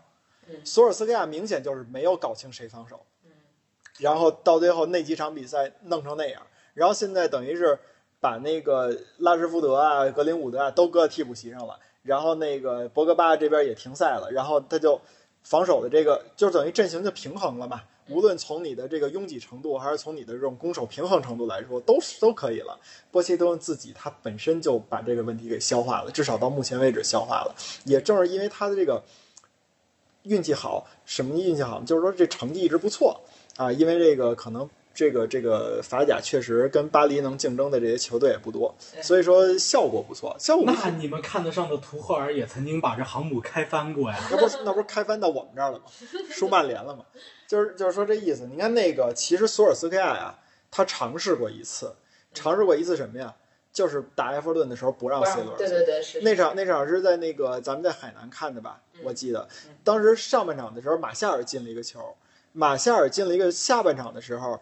[0.48, 3.32] 嗯索尔斯克亚明显就是没有搞清谁防守，嗯
[3.98, 6.42] 然后到最后那几场比赛弄成那样，
[6.74, 7.78] 然后现在等于是
[8.22, 15.02] 把那个拉什福德啊、格林伍德啊都搁替补席上了，然后那个博格巴这边也停赛了，然后他就
[15.44, 17.82] 防守的这个就等于阵型就平衡了嘛。
[18.08, 22.80] 无论从你的这个拥挤程度，还是从你的这种攻守平衡程度来说，都都可以了。
[23.12, 27.56] 波切蒂诺自己他本身就把这个问题给消化了，至少到目前为止消化了。
[27.86, 29.04] 也正是因为他的这个
[30.24, 31.80] 运气好，什么运气好？
[31.84, 33.22] 就是说这成绩一直不错
[33.58, 33.72] 啊。
[33.72, 34.68] 因为这个可能
[35.00, 40.36] 这个这个法甲确实跟巴黎能竞争的这些球队也不多，所以说效果不错。
[40.38, 44.20] 效果不错那你们看得上的图赫尔也曾经把这航母开翻过呀。
[44.30, 45.86] 那不是那不是开翻到我们这儿了吗？
[46.30, 47.06] 输曼联了吗？
[47.48, 48.46] 就是就是说这意思。
[48.46, 50.38] 你看那个，其实索尔斯克亚呀，
[50.70, 51.96] 他尝试过一次，
[52.34, 53.34] 尝试过一次什么呀？
[53.72, 58.82] 就是打埃弗顿的时候不让 C 让罗对对对是那场那场是在那个咱们在海南看的吧？
[58.96, 62.02] 嗯我记得嗯当时上半场的时候，马夏尔进了一个球，
[62.52, 64.60] 马夏尔进了一个下半场的时候，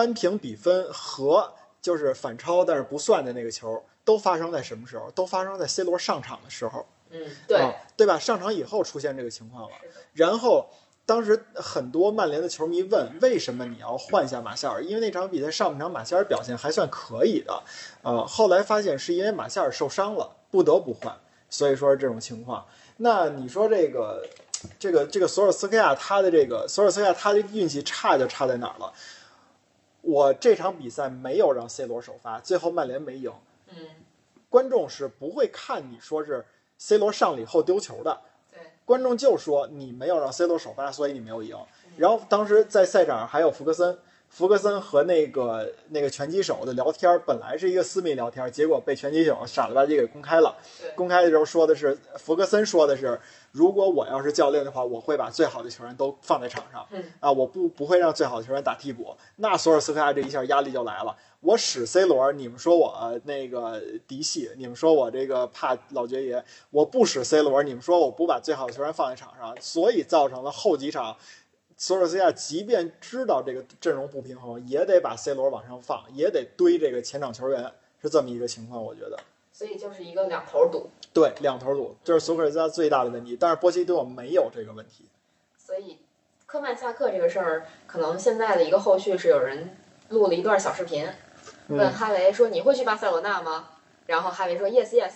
[0.00, 5.10] 扳平比分和就是反超但是不算的那个球，都发生在什么时候？
[5.10, 8.18] 都发生在 C 罗上场的时候，嗯对啊，对吧？
[8.18, 9.76] 上场以后出现这个情况了。
[10.14, 10.70] 然后
[11.04, 14.82] 当时很多曼联的球迷问，为什么你要换下马夏尔？
[14.82, 17.62] 因为那场比赛上半场马夏尔表现还算可以的，
[18.00, 21.14] 呃，后来发现是因为马夏尔受伤了，不得不换，
[21.50, 22.64] 所以说是这种情况。
[22.96, 24.26] 那你说这个
[24.78, 28.90] 这个这个索尔斯克亚他的这个索尔斯克亚他的运气差就差在哪儿了？
[30.02, 33.32] 我这场比赛没有让 C 罗首发，最后曼联没赢，
[33.68, 33.76] 嗯。
[34.48, 36.44] 观众是不会看你说是
[36.76, 38.58] C 罗上了以后丢球的，对。
[38.84, 41.56] 观众就说你没有让 C 罗首发，所以你没有赢。
[41.96, 43.98] 然后当时在赛场上还有福格森，
[44.30, 50.56] 福格森和那个那个拳击手的聊天本来是一个私密聊天，结果被拳击手傻了吧唧给公开了。
[50.94, 59.16] 公开的时候说的是，福格森说的是，如果我要是教练的话，我会把最好的球员都放在场上，嗯啊，我不不会让最好的球员打替补。
[59.36, 71.16] 那索尔斯克亚这一下压力就来了，我使 C 罗，你们说我呃那个嫡系，你们说我这个怕老爵爷，我不使 C 罗，你们说我不把最好的球员放在场上，所以造成了后几场。
[71.82, 79.18] 索尔斯克亚即便知道这个阵容不平衡，也得把 C 罗往上放，也得堆这个前场球员，是这么一个情况，我觉得。
[79.50, 80.90] 所以就是一个两头堵。
[81.14, 83.34] 对，两头堵，这是索尔斯亚最大的问题。
[83.34, 85.08] 但是波西多没有这个问题。
[85.56, 86.00] 所以
[86.44, 89.74] 科曼下课这个事儿，可能现在的一个后续是有人
[90.10, 91.08] 录了一段小视频，
[91.68, 93.70] 问嗯，哈维说：“你会去巴塞罗那吗？”
[94.04, 95.12] 然后哈维说：“Yes, yes。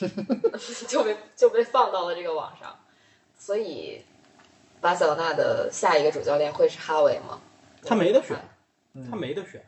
[0.86, 2.78] ”就被就被放到了这个网上。
[3.38, 4.04] 所以
[4.84, 7.40] 巴塞罗那的下一个主教练会是哈维吗？
[7.82, 8.36] 他没得选，
[8.92, 9.64] 嗯他没得选。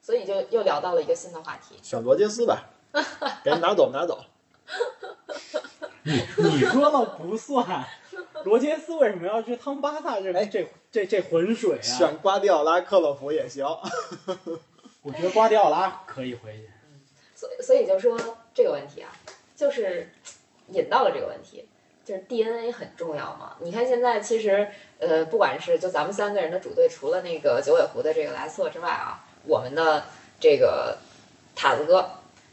[0.00, 1.76] 所以就又聊到了一个新的话题。
[1.82, 2.70] 选罗杰斯吧，
[3.42, 4.24] 给人拿走拿走。
[6.04, 7.84] 你说了不算。
[8.44, 11.82] 罗杰斯为什么要去趟巴萨这哎这这这浑水啊？
[11.82, 13.66] 选瓜迪奥拉、克洛普也行。
[15.02, 16.70] 我觉得瓜迪奥拉可以回去。
[17.34, 18.16] 所以所以就说
[18.54, 19.10] 这个问题啊，
[19.56, 20.08] 就是
[20.68, 21.68] 引到了这个问题，
[22.04, 23.56] 就是 DNA 很重要嘛。
[23.60, 30.04] 你看现在其实呃，不管是就咱们三个人的主队，除了那个九尾狐的这个莱瑟之外啊，我们的
[30.38, 30.98] 这个
[31.54, 32.08] 塔子哥，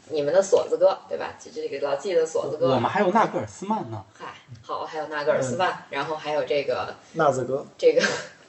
[0.08, 1.34] 你们的锁子哥，对吧？
[1.38, 4.04] 就这个老纪的锁子哥我，们还有纳格尔斯曼呢。
[4.18, 8.02] 嗨，好，还有纳格尔斯曼，然后还有这个纳子哥，这个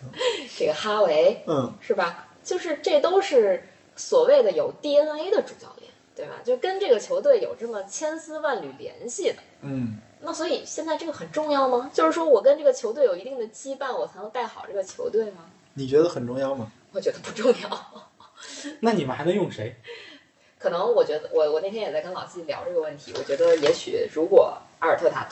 [0.57, 2.27] 这个哈维，嗯，是吧？
[2.43, 3.63] 就是这都是
[3.95, 6.33] 所谓的有 DNA 的主教练，对吧？
[6.43, 9.37] 就跟这个球队有这么千丝万缕联系的。
[9.61, 11.91] 嗯，那所以现在这个很重要吗？
[11.93, 15.45] 就是说我跟这个球队有一定的羁绊，我才能带好这个球队吗？
[15.73, 16.71] 你觉得很重要吗？
[16.91, 18.09] 我觉得不重要。
[18.81, 19.75] 那你们还能用谁？
[20.59, 25.27] 可能我觉得我我那天也在跟老季聊这个问题，我觉得也许如果阿尔特塔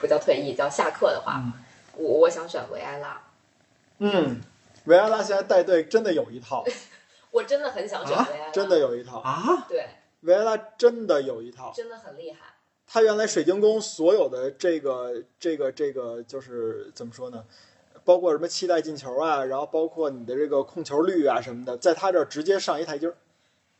[0.00, 1.42] 不叫退役，叫下课的话，
[1.96, 3.20] 我我想选维埃拉，
[3.98, 4.40] 嗯，
[4.84, 6.64] 维埃拉现在带队真的有一套，
[7.32, 9.18] 我真的很想选啊维埃拉，真的有一套。
[9.20, 9.66] 啊？
[9.68, 9.88] 对，
[10.20, 11.72] 维埃拉真的有一套。
[11.74, 12.38] 真的很厉害。
[12.92, 17.44] 他原来水晶宫所有的这个这个这个就是怎么说呢？
[18.04, 23.14] 包括什么期待进球啊，然后包括你的这个控球率啊什么的，在他这儿直接上一台阶儿，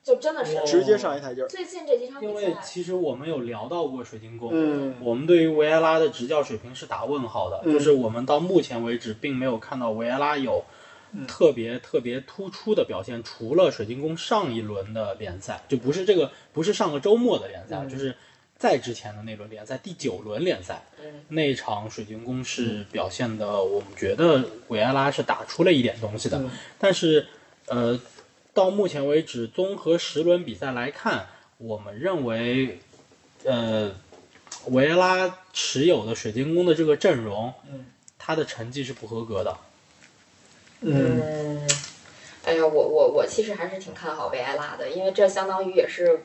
[0.04, 1.48] 就真的是哦直接上一台阶儿。
[1.48, 10.62] 最近这几场比因为，其实我们有聊到过水晶宫，嗯我们对于维埃拉的执教水平是打问号的，嗯就是我们到目前为止并没有看到维埃拉有
[11.12, 18.14] 嗯特别特别突出的表现，除了水晶宫上一轮的联赛，就不是这个不是上个周末的联赛，嗯就是
[18.60, 26.50] 在之前的那轮联赛第九轮联赛嗯，那场水晶宫是表现的，我们觉得维埃拉是打出了一点东西的，嗯。
[26.78, 27.26] 但是
[27.68, 27.98] 呃，
[28.52, 32.78] 到目前为止，综合十轮比赛来看，我们认为，
[33.44, 33.92] 呃，
[34.66, 37.86] 维埃拉持有的水晶宫的这个阵容，嗯，
[38.18, 39.56] 他的成绩是不合格的。
[40.82, 41.18] 嗯。
[41.22, 41.68] 嗯，
[42.44, 46.24] 哎呀，我我我其实还是挺看好维埃拉的，因为这相当于也是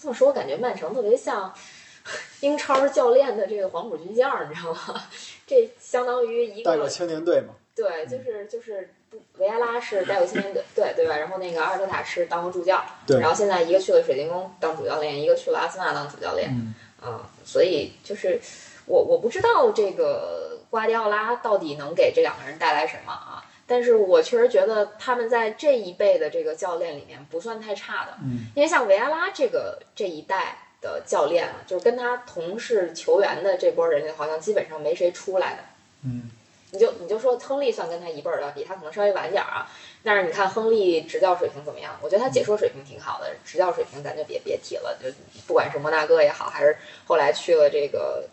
[0.00, 1.52] 这么说，我感觉曼城特别像
[2.40, 5.02] 英超教练的这个黄埔军校，你知道吗？
[5.46, 7.54] 这相当于一个带过青年队嘛。
[7.74, 8.92] 对，就是就是
[9.38, 11.16] 维埃拉是带过青年队，对对吧？
[11.16, 18.40] 然后那个阿尔特塔是当过助教，对然后现在一个去了水晶宫当主教练，一个去了阿森纳当主教练，嗯啊，所以就是
[18.86, 35.62] 我我不知道这个瓜迪奥拉到底能给这两个人带来什么啊，但是我确实觉得他们在这一辈的这个教练里面不算太差的，嗯因为像维埃拉这个这一代的教练啊，就是跟他同是球员的这波人里，好像基本上没谁出来的。
[36.04, 36.30] 嗯
[36.72, 39.68] 你就你就说亨利算跟他一辈儿的，比他可能稍微晚点儿啊。
[40.04, 41.98] 但是你看亨利执教水平怎么样？
[42.00, 44.96] 我觉得他解说水平挺好的，执教水平咱就别别提了。
[45.02, 45.08] 就
[45.48, 48.24] 不管是摩纳哥也好，还是后来去了这个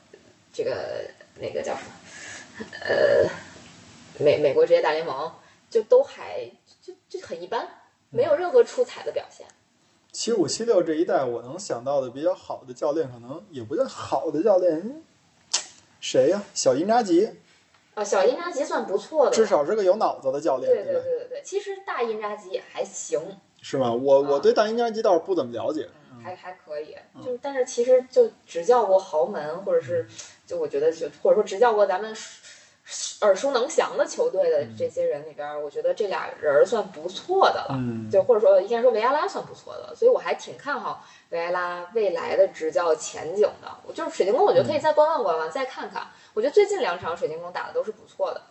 [0.54, 1.02] 这个
[1.39, 3.28] 那个叫什么，呃，
[4.19, 5.32] 美美国职业大联盟，
[5.69, 6.49] 就都还
[6.82, 7.67] 就就很一般，
[8.10, 9.45] 没有任何出彩的表现。
[10.12, 15.03] 七五七六这一代，我能想到的比较好的教练，可能也不叫好的教练，嗯
[15.99, 17.30] 谁呀、小因扎吉，
[17.95, 20.93] 啊，小因扎吉算不错的，至少是个有脑子的教练，对对？
[20.93, 23.20] 对对对，其实大因扎吉也还行，
[23.61, 23.91] 是吗？
[23.91, 25.89] 我我啊对大因扎吉倒是不怎么了解。
[26.11, 30.07] 嗯，还还可以，就是但是其实就执教过豪门，或者是
[30.45, 32.15] 就我觉得就或者说执教过咱们
[33.21, 37.75] 耳熟能详的球队的这些人里边儿，我觉得这俩人儿算不错的了。
[37.77, 43.69] 嗯就或者说应该说维埃拉算不错的，所以我还挺看好维埃拉未来的执教前景的。
[43.85, 46.07] 我就是水晶宫，我觉得可以再观望观望，再看看。
[46.33, 48.41] 我觉得最近两场水晶宫打的都是不错的。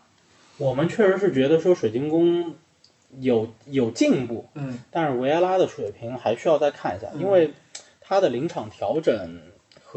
[0.59, 2.55] 我们确实是觉得说水晶宫
[3.21, 7.55] 有有进步，嗯但是维埃拉的水平还需要再看一下，嗯因为
[8.01, 9.41] 他的临场调整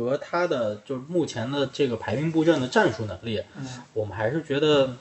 [0.06, 4.96] 和他的就是目前的这个排兵布阵的战术能力，嗯我们还是觉得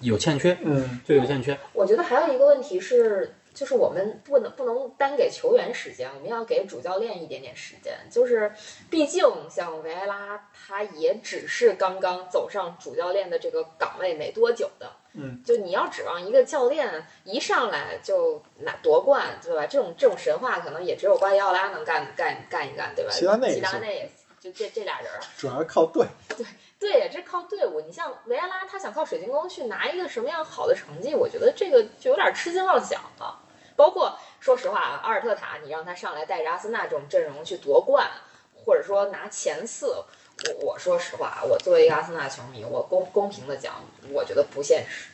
[0.00, 1.58] 有欠缺，嗯就有欠缺。
[1.72, 7.94] 我觉得还有一个问题是，就是我们不能不能单给球员时间，我们要给主教练一点点时间。
[8.10, 8.52] 就是
[8.90, 14.92] 毕竟像维埃拉，他也只是刚刚走上主教练的这个岗位没多久的。
[15.14, 19.66] 嗯，就你要指望一个教练一上来就拿夺冠，对吧？
[19.66, 23.10] 这种这种神话可能也只有瓜迪奥拉能干干干一干，对吧？
[23.10, 25.20] 齐达内也齐达内也就这这俩人儿。
[25.36, 26.06] 主要是靠队。
[26.36, 26.46] 对
[26.78, 27.80] 对，这靠队伍。
[27.80, 33.40] 你像维埃拉，他想靠水晶宫去拿一个什么样好的成绩，我觉得这个就有点痴心妄想了。
[33.74, 38.08] 包括说实话啊，阿尔特塔，你让他上来带着阿森纳这种阵容去夺冠，
[38.54, 40.04] 或者说拿前四，
[40.46, 43.74] 我我说实话，我作为一个阿森纳球迷，我公公平的讲，
[44.12, 45.08] 我觉得不现实。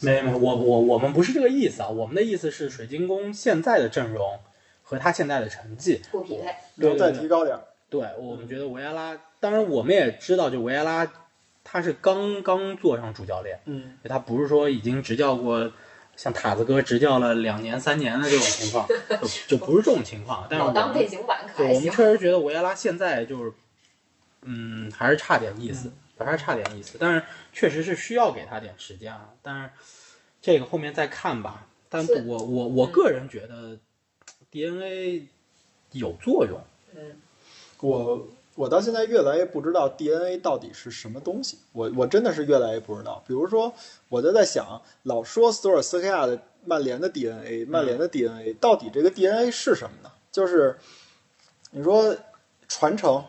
[0.00, 4.38] 没没，我我我们不是这个意思啊，我们的意思是水晶宫现在的阵容
[4.82, 7.62] 和他现在的成绩，不匹配，对再提高点儿。
[7.88, 11.10] 对我们觉得维埃拉，当然我们也知道，就维埃拉
[11.64, 15.70] 他是刚刚做上主教练，嗯他不是说已经执教过
[16.16, 18.86] 像塔子哥执教了两年三年的这种情况，
[19.48, 20.46] 就就不是这种情况。
[20.48, 21.80] 但是老我们当背景板可对，还行。
[21.80, 23.52] 我们确实觉得维埃拉现在就是，
[24.42, 26.96] 嗯，还是差点意思，还是差点意思。
[26.98, 27.22] 但是
[27.52, 29.30] 确实是需要给他点时间啊。
[29.42, 29.70] 但是
[30.40, 31.66] 这个后面再看吧。
[31.88, 33.78] 但我我我个人觉得
[34.50, 35.26] DNA
[35.92, 36.60] 有作用。
[36.94, 37.20] 嗯，
[37.80, 43.22] 我我到现在越来越不知道 DNA 到底是什么东西，我我真的是越来越不知道。
[43.26, 43.74] 比如说，
[44.08, 50.12] 我就在想，老说索尔斯克亚的曼联的 DNA，曼联的 DNA 到底这个 DNA 是什么呢？
[50.30, 50.78] 就是
[51.72, 52.16] 你说
[52.68, 53.24] 传承，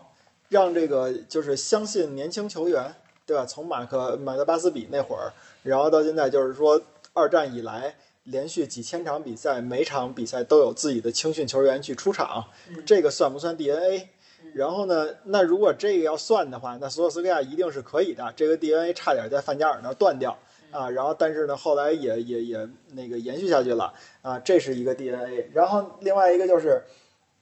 [0.51, 2.93] 让这个就是相信年轻球员，
[3.25, 3.43] 对吧？
[3.47, 5.33] 从马克马德巴斯比那会儿，
[5.63, 6.79] 然后到现在就是说
[7.13, 7.95] 二战以来。
[8.25, 12.45] 连续几千场比赛，每场比赛都有自己的青训球员去出场，
[12.85, 14.09] 这个算不算 DNA？
[14.53, 18.31] 然后呢，那如果这个要算的话，那索尔斯克亚一定是可以的。
[18.35, 20.37] 这个 DNA 差点在范加尔那儿断掉
[20.69, 23.91] 啊，然后但是呢，后来也也也那个延续下去了
[24.21, 25.49] 啊，这是一个 DNA。
[25.51, 26.83] 然后另外一个就是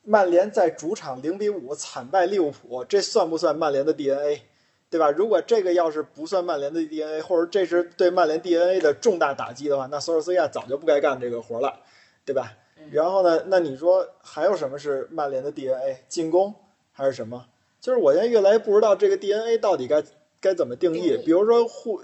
[0.03, 4.41] 曼联在主场零比五惨败利物浦，这算不算曼联的 DNA？
[4.89, 5.11] 对吧？
[5.11, 11.81] 如果这个要是不算曼联的 DNA，或者这是对曼联 DNA 的重大打击的话，那索尔斯克亚早就不该干这个活了，
[12.25, 12.53] 对吧？
[12.91, 16.03] 然后呢，那你说还有什么是曼联的 DNA？
[16.07, 16.55] 进攻
[16.91, 17.45] 还是什么？
[17.79, 20.03] 就是我现在越来越不知道这个 DNA 到底该
[20.41, 21.01] 该怎么定义。
[21.01, 22.01] 定义比如说互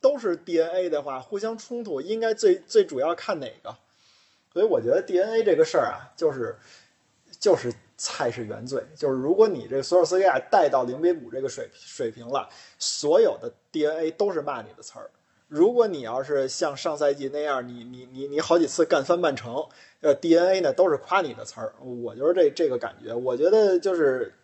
[0.00, 3.74] 都是 DNA 的话，互相冲突应该最最主要看哪个？
[4.52, 6.56] 所以我觉得 DNA 这个事儿啊，就是
[7.38, 15.10] 就是菜是原罪，就是如果你这个索尔斯克亚带到零比五这个水水平了，所有的 DNA 都是骂你的词儿。
[15.48, 19.64] 如果你要是像上赛季那样，你你你你好几次干翻半城，
[20.00, 21.72] 呃，DNA 呢都是夸你的词儿。
[21.80, 23.14] 我就是这这个感觉。
[23.14, 24.34] 我觉得就是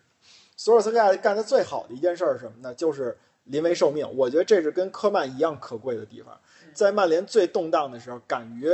[0.55, 2.73] 索尔斯克亚干的最好的一件事是什么呢？
[2.73, 4.07] 就是临危受命。
[4.15, 6.39] 我觉得这是跟科曼一样可贵的地方，
[6.73, 8.71] 在曼联最动荡的时候，敢于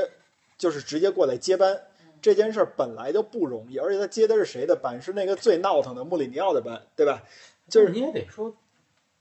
[0.55, 1.81] 就是直接过来接班。
[2.21, 5.01] 这件事儿本来就不容易，而且他接的是谁的班？
[5.01, 7.23] 是那个最闹腾的穆里尼奥的班，对吧？
[7.67, 8.55] 就是你也得说，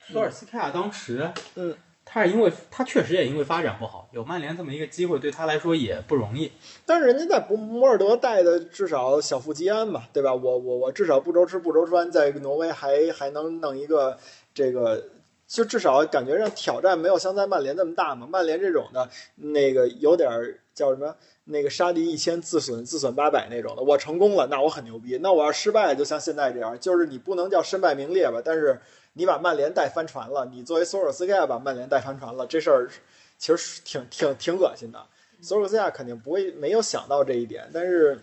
[0.01, 6.51] 索尔斯克亚当时，嗯，他是因为他确实也因为发展不好，有曼联这么一个机会，对他来说也不容易。
[6.87, 10.35] 但是人家在博摩尔德带的至少小富即安嘛，对吧？
[10.35, 14.17] 我我我至少不愁吃不愁穿，在挪威还还能弄一个
[14.55, 15.11] 这个，
[15.47, 18.27] 就至少感觉上挑战没有像在曼联那么大嘛。
[18.27, 20.31] 曼联这种的，那个有点
[20.73, 21.15] 叫什么？
[21.51, 25.19] 那个杀敌一千自损自损八百那种的，我成功了，那我很牛逼。
[25.23, 28.79] 那我要失败了，就像现在这样，就是你不能叫身败名裂吧，但是
[29.15, 32.91] 你把曼联带翻船了，你作为索尔斯克亚把曼联带翻船了，这事儿
[33.39, 35.01] 其实挺挺挺恶心的。
[35.41, 38.21] 索尔斯克亚肯定不会没有想到这一点，但是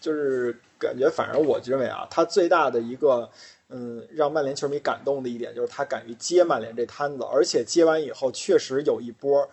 [0.00, 3.30] 就是感觉，反正我认为啊，他最大的一个
[3.68, 9.48] 嗯让曼联球迷感动的一点就是他敢于接曼联这摊子，而且接完以后确实有一波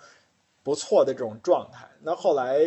[0.63, 1.87] 不错的这种状态。
[2.01, 2.59] 那后来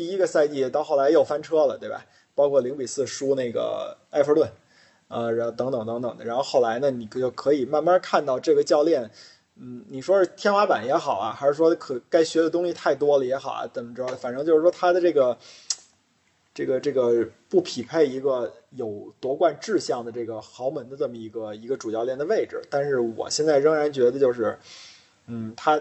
[0.00, 2.06] 第一个赛季到后来又翻车了，对吧？
[2.34, 4.50] 包括零比四输那个埃弗顿，
[5.08, 6.24] 呃，然后等等等等的。
[6.24, 9.10] 然后后来呢，你就可以慢慢看到这个教练，
[9.56, 14.06] 嗯，你说是天花板也好啊，还是说可该学的东西太多了也好啊，怎么着？
[14.16, 15.36] 反正就是说他的这个。
[16.52, 24.58] 这个这个不匹配一个有夺冠志向的这个豪门的这么一个一个主教练的位置，但是我现在仍然觉得就是，
[25.26, 25.80] 嗯，他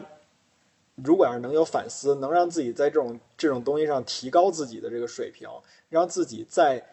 [1.03, 5.49] 如果要是能有反思，能让自己在这种这种东西上提高自己的这个水平，
[5.89, 6.83] 让自己再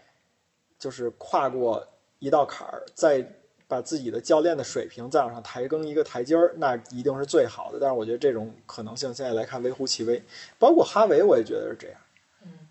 [0.79, 1.87] 就是跨过
[2.19, 3.27] 一道坎儿，再
[3.69, 7.79] 把自己的教练的水平再往上抬更一个台阶儿，那一定是最好的。
[7.81, 10.23] 但是我觉得这种可能性现在来看微乎其微。
[10.59, 11.99] 包括哈维，我也觉得是这样。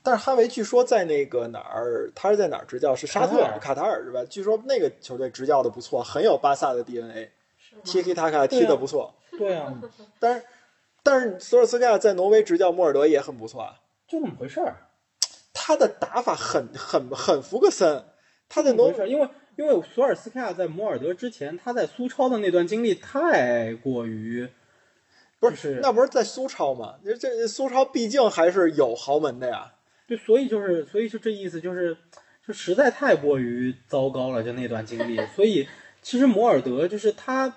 [0.01, 2.95] 但是哈维据说在那个哪儿，他是在哪儿执教？
[2.95, 4.23] 是沙特尔、卡塔尔是吧？
[4.29, 7.31] 据说那个球队执教的不错，很有巴萨的 DNA，
[7.83, 9.13] 踢踢塔卡踢得不错。
[9.38, 9.73] 对啊，
[10.19, 10.45] 但是
[11.05, 13.75] 但是索尔斯克亚在挪威执教莫尔德也很不错啊。
[14.07, 14.87] 就那么回事儿。
[15.53, 18.03] 他的打法很很很福格森，
[18.49, 24.49] 他在挪没事，因为因为索尔斯克亚在摩尔德之前，他在苏超的那段经历太过于
[25.39, 26.95] 不就是那不是在苏超吗？
[27.05, 29.73] 这这苏超毕竟还是有豪门的呀。
[30.07, 31.95] 对，所以就是所以就这意思就是
[32.45, 35.23] 就实在太过于糟糕了，就那段经历。
[35.35, 35.67] 所以
[36.01, 37.47] 其实摩尔德就是他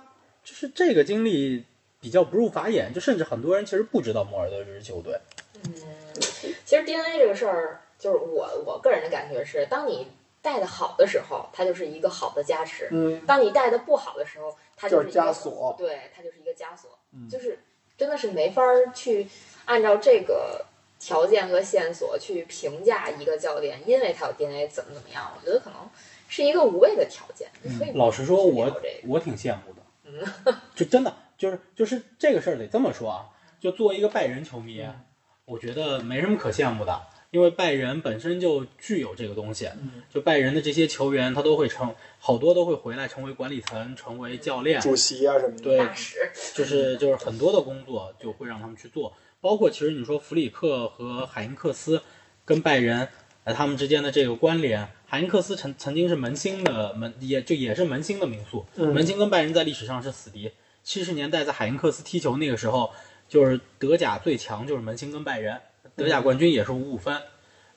[0.45, 1.65] 就是这个经历
[2.01, 5.19] 比较不入法眼，就甚至很多人其实不知道摩尔德这支球队。
[5.65, 5.75] 嗯
[6.65, 10.07] 其实 DNA 这个事儿，就是我我个人的感觉是，当你
[10.43, 17.59] 带的好的时候，它就是一个好的加持；嗯，当你带的不好的时候，它就是是一个枷锁对，它就是一个枷锁，嗯就是
[17.97, 19.27] 真的是没法儿去
[19.65, 20.65] 按照这个
[21.01, 25.33] 条件和线索去评价一个教练，因为他有 DNA 怎么怎么样。
[25.37, 25.89] 我觉得可能
[26.29, 27.49] 是一个无谓的条件。
[27.63, 29.83] 你可以老实说，我我挺羡慕的，
[30.45, 33.31] 嗯 就真的就是就是这个事儿得这么说啊，
[33.61, 34.85] 就作为一个拜仁球迷，
[35.45, 39.71] 我觉得没什么可羡慕的，因为拜仁本身就具有这个东西，
[40.13, 45.63] 就拜仁的这些球员他都会成好多都会回来成为管理层，成为教练，主席啊什么的。
[45.63, 45.89] 对
[46.55, 52.03] 就是就是很多的工作就会让他们去做，包括其实你说弗里克和海因克斯
[52.45, 53.09] 跟拜仁
[53.45, 60.51] 呃他们之间的这个关联，海因克斯曾曾经是门兴的门，也就也是门兴的名宿，嗯门兴跟拜仁在历史上是死敌。
[60.89, 62.91] 七十年代在海因克斯踢球那个时候，
[63.29, 65.61] 就是德甲最强就是门兴跟拜仁，
[65.95, 67.21] 德甲冠军也是五五分。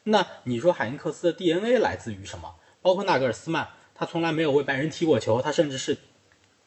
[0.03, 2.55] 那你说海因克斯的 DNA 来自于什么？
[2.81, 5.97] 包括纳格尔斯曼，他从来没有为拜仁踢过球，他甚至是，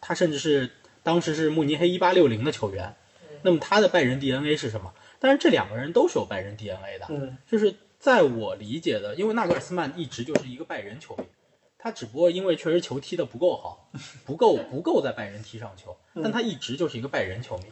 [0.03, 0.71] 他甚至是
[1.03, 2.95] 当时是慕尼黑一八六零的球员。
[3.41, 4.93] 那么他的拜仁 DNA 是什么？
[5.19, 11.25] 但是这两个人都是有拜仁 DNA 的，嗯就是在我理解的，因为纳格尔斯曼一直就是一个拜仁球迷，
[11.85, 13.91] 他只不过因为确实球踢得不够好，
[14.25, 17.65] 不够不够在拜仁踢上球，但他一直就是一个拜仁球迷，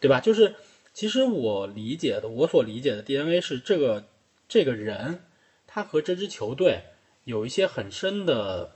[0.00, 0.20] 对吧？
[0.20, 0.54] 就是
[0.94, 4.06] 其实我理解的，我所理解的 DNA 是这个
[4.48, 5.20] 这个人，
[5.66, 6.84] 他和这支球队
[7.24, 8.72] 有一些很深的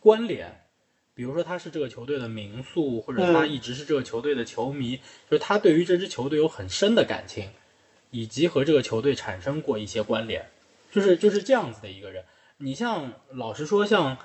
[0.00, 0.62] 关联。
[1.14, 4.96] 比如说他是这个球队的名宿，或者他嗯一直是这个球队的球迷，
[5.30, 7.48] 就是他对于这支球队有很深的感情，
[8.10, 10.44] 以及和这个球队产生过一些关联，
[10.90, 12.24] 就是就是这样子的一个人。
[12.64, 14.16] 你像老实说，像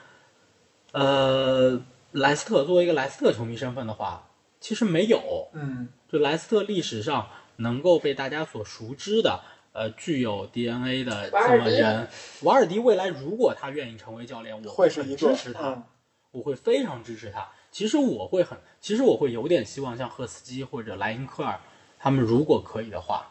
[0.93, 1.81] 呃
[2.13, 4.29] 莱斯特作为一个莱斯特球迷身份的话，
[4.61, 7.27] 其实没有，嗯就莱斯特历史上
[7.57, 9.41] 能够被大家所熟知的，
[9.73, 12.07] 呃，具有 DNA 的这么人，
[12.43, 15.83] 瓦尔迪未来如果他愿意成为教练，我会很支持他，嗯
[16.31, 17.49] 我会非常支持他。
[17.71, 21.59] 其实我会很，其实我会有点希望像赫斯基或者莱因克尔
[21.99, 23.27] 他们如果可以的话，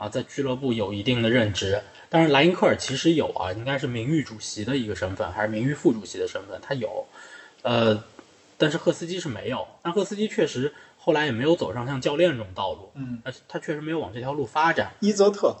[0.00, 1.82] 啊，在俱乐部有一定的任职。
[2.08, 7.06] 当然，莱因克尔其实有啊，应该是名誉主席的一个身份，还是名誉副主席的身份，他有。
[7.62, 8.02] 呃，
[8.56, 9.66] 但是赫斯基是没有。
[9.82, 14.92] 但赫斯基确实后来也没有走上像教练这种道路，嗯，而且他确实没有往这条路发展。
[15.00, 15.54] 伊泽特，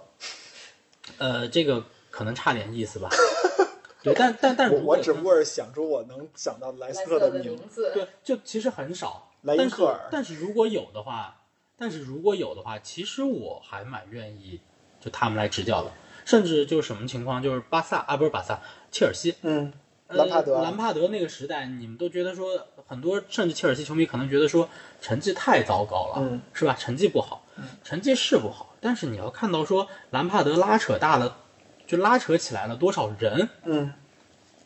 [1.18, 3.10] 呃，这个可能差点意思吧。
[4.02, 9.30] 对，但但但我我只不过是想出我能想到莱斯特特的名字，对，就其实很少。
[9.42, 11.39] 莱因克尔但是但是如果有的话，
[11.80, 14.60] 但是如果有的话，其实我还蛮愿意
[15.00, 15.90] 就他们来执教的。
[16.26, 18.60] 甚至就是什么情况，就是巴萨啊，不是巴萨，
[18.92, 19.72] 切尔西，嗯，
[20.06, 24.68] 呃兰帕德兰帕德那个时代，你们都觉得说，很多甚至切尔西球迷可能觉得说
[25.00, 26.76] 成绩太糟糕了，嗯是吧？
[26.78, 27.46] 成绩不好，
[27.82, 31.38] 成绩是不好，但是你要看到说兰帕德拉扯大了，
[31.86, 33.92] 就拉扯起来了多少人，嗯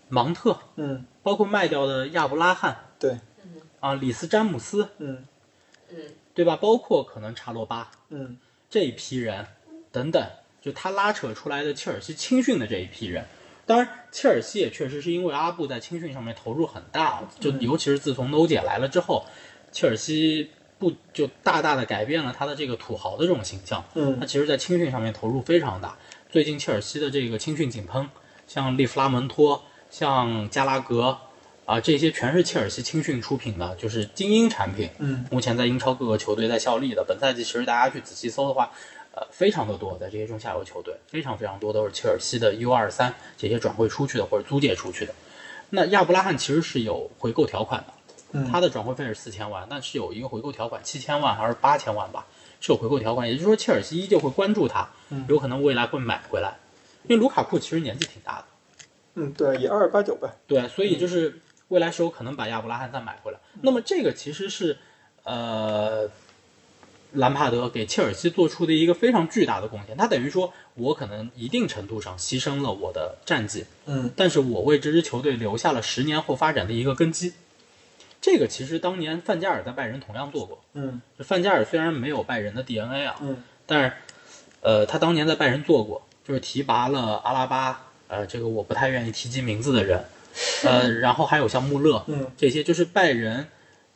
[0.08, 3.20] 芒特，嗯，包括卖掉的亚布拉罕对，
[3.80, 5.24] 啊，里斯詹姆斯，嗯
[5.90, 5.96] 嗯，
[6.34, 6.56] 对吧？
[6.56, 8.36] 包括可能查洛巴嗯
[8.68, 9.46] 这一批人
[9.92, 10.28] 等等，
[10.60, 13.24] 就他拉扯出来的切尔西青训的这一批人。
[13.66, 19.24] 当然，切尔西也确实是因为阿布在青训上面投入很大，就尤其是自从 No 姐来了之后，
[19.72, 23.82] 切尔西不就大大的改变了他的这个土豪的这种形象。
[23.94, 25.96] 他嗯其实，在青训上面投入非常大。
[26.28, 28.10] 最近切尔西的这个青训井喷，
[28.46, 31.16] 像利弗拉门托、像加拉格
[31.66, 34.90] 啊，这些全是切尔西青训出品的，就是精英产品。
[34.98, 38.70] 嗯目前在英超各个球队在效力的，本赛季其实大家去仔细搜的话，
[39.14, 45.14] 呃，非常的多，在这些中下游球队，非常非常多都是切尔西的 U 二三这些转会出去的或者租借出去的。
[45.70, 47.94] 那亚布拉罕其实是有回购条款的，
[48.32, 52.26] 嗯他的转会费是四千万，但是有一个回购条款七千万还是八千万吧，
[52.60, 56.58] 是有回购条款，也就是说切尔西依旧会关注他，嗯有可能未来会买回来，
[57.04, 58.44] 因为卢卡库其实年纪挺大的。
[59.16, 60.28] 嗯，对，也二十八九呗。
[60.46, 61.40] 对，所以就是
[61.74, 63.38] 未来是有可能把亚布拉罕再买回来。
[63.62, 64.78] 那么这个其实是
[65.24, 66.08] 呃
[67.12, 69.96] 兰帕德给切尔西做出的一个非常巨大的贡献。
[69.96, 77.32] 他等于说我可能一定程度上牺牲了我的战绩，嗯但是我为这支球队留下了十年后发展的一个根基。
[78.20, 80.62] 这个其实当年范加尔在拜仁同样做过。
[80.74, 83.92] 嗯就范加尔虽然没有拜仁的 DNA 啊，嗯但是，
[84.60, 90.04] 呃，他当年在拜仁做过，就是提拔了阿拉巴，呃，这个我不太愿意提及名字的人，
[90.64, 93.46] 呃，然后还有像穆勒，嗯这些就是拜仁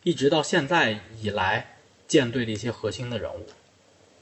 [0.03, 1.77] 一直到现在以来
[2.07, 3.47] 舰队的一些核心的人物。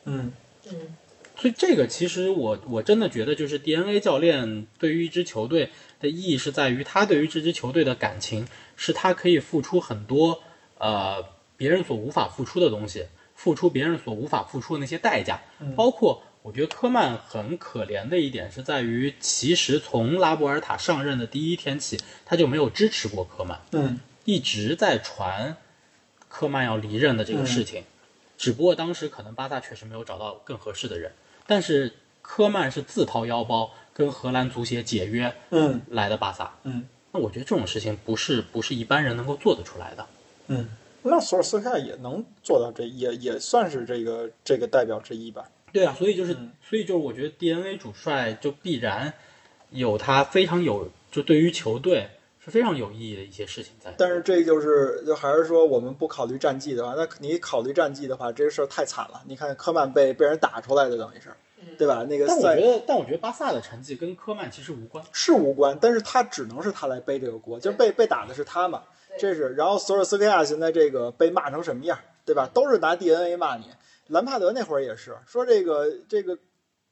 [0.05, 0.33] 嗯
[0.71, 0.97] 嗯
[1.37, 10.41] 所以这个其实我我真的觉得，就是 DNA 教练对于一支球队的意义是在于他对于这支球队的感情，是他可以付出很多
[10.79, 11.25] 呃
[11.57, 15.41] 别人所无法付出的东西，付出别人所无法付出的那些代价，
[15.77, 16.23] 包括。
[16.47, 25.57] 我觉得科曼很可怜的一点是在于，其实从拉波尔塔上任的第一天起，他就没有支持过科曼，嗯一直在传
[26.29, 27.83] 科曼要离任的这个事情，
[28.39, 31.11] 只不过当时可能巴萨确实没有找到更合适的人，
[31.49, 31.93] 但是
[32.23, 40.07] 科曼是自掏腰包跟荷兰足协解约嗯来的巴萨，嗯那我觉得这种事情不是不是一般人能够做得出来的。
[40.47, 40.69] 嗯，
[41.03, 45.49] 那索尔斯克亚也能做到这，也也算是这个这个代表之一吧。
[45.77, 49.13] 对啊，所以就是，嗯所以就是，我觉得 DNA 主帅就必然
[49.69, 52.09] 有他非常有，就对于球队
[52.43, 53.93] 是非常有意义的一些事情在。
[53.99, 59.23] 但是这就是，就还是说我们不考虑战绩的话，那你考虑战绩的话，这个事儿太惨了。
[59.27, 61.29] 你看科曼被被人打出来的，等于是，
[61.77, 62.07] 对吧？
[62.09, 65.05] 那个赛但我觉得，但我觉得巴萨的成绩跟科曼其实无关。
[65.13, 68.83] 是无关，但是他只能是他来背这个锅，就是被被打的是他嘛，
[69.19, 69.51] 这是。
[69.51, 72.49] 然后索尔斯克亚现在这个被骂成什么样，对吧？
[72.55, 73.67] 都是拿 DNA 骂你。
[74.09, 76.39] 兰帕德那会儿也是说这个这个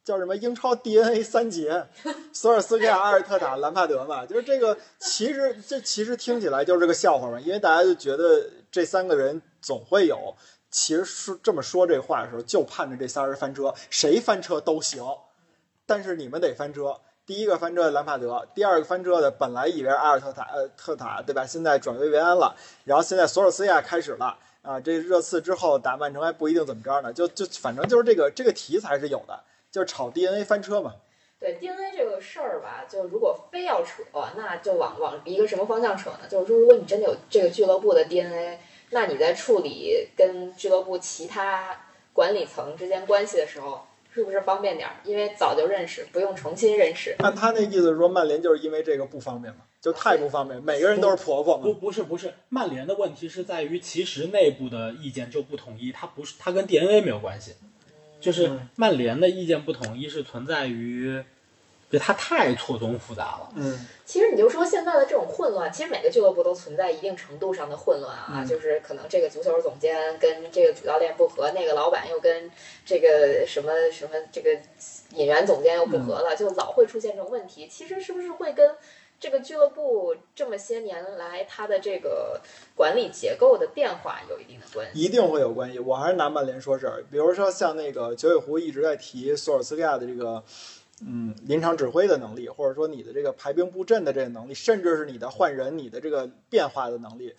[0.04, 1.86] 叫什么英超 DNA 三杰，
[2.32, 10.34] 索尔斯克亚、阿尔特塔、兰帕德嘛，就是这个其实这其实听起来就是个笑话嘛，因为大家就觉得这三个人总会有。
[10.70, 15.04] 其实说这么说这话的时候，就盼着这仨人翻车，谁翻车都行，
[15.86, 17.00] 但是你们得翻车。
[17.24, 21.46] 第一个翻车的兰帕德，第二个翻车的本来以为阿尔特塔呃特塔对吧？
[21.46, 29.38] 现在转危为安了，然后现在索尔斯亚开始了啊，这热刺之后打曼城还不一定怎么着呢，就就反正就是这个这个题材是有的，
[29.70, 30.94] 就是炒 DNA 翻车嘛。
[31.38, 34.02] 对 DNA 这个事儿吧，就如果非要扯，
[34.34, 36.20] 那就往往一个什么方向扯呢？
[36.30, 38.58] 就是说，如果你真的有这个俱乐部的 DNA，
[38.90, 41.76] 那你在处理跟俱乐部其他
[42.14, 44.94] 管理层之间关系的时候，是不是方便点儿？
[45.04, 47.14] 因为早就认识，不用重新认识。
[47.18, 51.78] 按他那意思说，曼联就是因为这个不方便嘛，就太不方便，每个人都是婆婆不嘛。
[51.78, 57.52] 不是不是，曼联的问题是在于其实内部的意见就不统一，它不是它跟 DNA 没有关系，
[58.18, 61.22] 就是嗯曼联的意见不统一是存在于，
[61.90, 63.50] 就它太错综复杂了。
[63.56, 72.50] 嗯其实你就说现在的这种混乱，其实每个俱乐部都存在一定程度上的混乱啊，嗯就是可能这个足球总监跟这个主教练不和，那个老板又跟
[72.86, 74.50] 这个什么什么这个
[75.10, 77.68] 引援总监又不和了，就老会出现这种问题。
[77.68, 78.74] 其实是不是会跟
[79.24, 82.38] 这个俱乐部这么些年来它的这个
[82.76, 85.00] 管理结构的变化有一定的关系？
[85.00, 85.78] 一定会有关系。
[85.78, 90.44] 我还是拿曼联说事儿，比如说像那个九尾狐一直在提索尔斯克亚的这个，
[91.00, 97.34] 嗯，临场指挥的能力，或者说你的这个排兵布阵的这个能力，甚至是你的换人、你的这个变化的能力。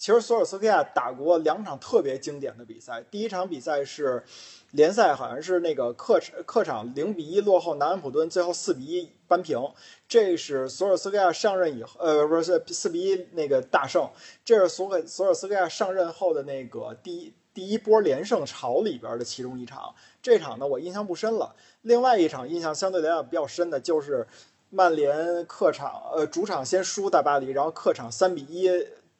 [0.00, 4.24] 其实索尔斯克亚打过两场特别经典的比赛，第一场比赛是
[4.70, 9.62] 联赛，好像是那个客客场零比一落后南安普敦，最后四比一扳平。
[10.08, 14.08] 这是索尔斯克亚上任以后，呃，不是四比一那个大胜，
[14.42, 19.94] 这是索克索尔斯克亚上任后的那个第一第一波连胜潮里边的其中一场。
[20.22, 21.54] 这场呢，我印象不深了。
[21.82, 24.26] 另外一场印象相对来讲比较深的就是
[24.70, 28.70] 曼联客场，呃，主场先输大巴黎，然后客场三比一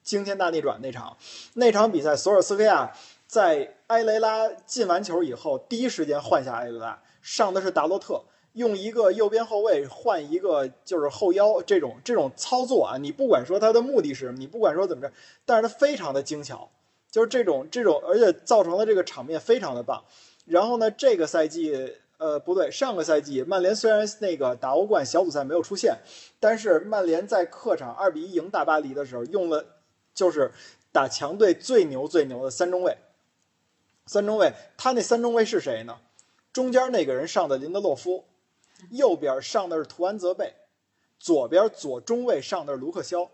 [0.03, 1.15] 惊天大逆转那场。
[1.53, 2.91] 那场比赛，索尔斯克亚
[3.27, 8.23] 在埃雷拉进完球以后，第一时间换下埃雷拉，上的是达洛特。
[8.53, 15.13] 用一个右边后卫换一个就是后腰，这种这种操作啊，你不管说他的目的是什么，你不管说怎么着，
[15.45, 16.69] 但是他非常的精巧，
[17.09, 20.03] 就是这种这种，而且造成了这个场面非常的棒。
[20.43, 25.99] 然后呢，这个赛季，呃，不对，上个赛季曼联虽然那个打欧冠小组赛没有出现，
[26.41, 29.65] 但是曼联在客场二比一赢大巴黎的时候，用了
[30.13, 30.51] 就是
[30.91, 32.97] 打强队最牛最牛的三中卫。
[34.05, 35.97] 三中卫，他那三中卫是谁呢？
[36.51, 38.25] 中间那个人上的林德洛夫，
[38.89, 40.53] 右边上的是图安泽贝，
[41.17, 43.29] 左边左中卫上的是卢克肖，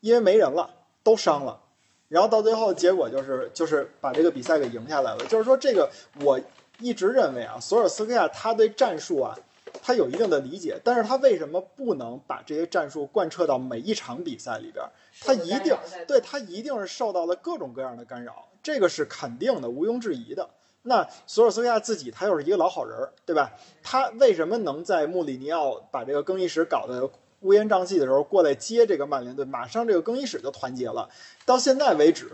[0.00, 0.70] 因为没人了，
[1.02, 1.60] 都伤了。
[2.06, 5.24] 然后到最后结果就是就是把这个比赛给赢下来了。
[5.26, 6.38] 就是说这个我
[6.78, 9.36] 一直认为啊，索尔斯克亚他对战术啊
[9.82, 14.84] 他有一定的理解，但是他为什么不能把这些战术贯彻到每一场比赛里边？
[15.20, 20.48] 他一定对他一定是受到了各种各样的干扰，这个是肯定的，毋庸置疑的。
[20.82, 23.52] 那索尔斯克亚自己他又是一个老好人儿，对吧？
[23.82, 27.10] 他为什么能在穆里尼奥把这个更衣室搞得
[27.40, 31.08] 乌烟瘴气的时候过来接这个曼联队，马上这个更衣室就团结了。
[31.44, 32.30] 到现在为止，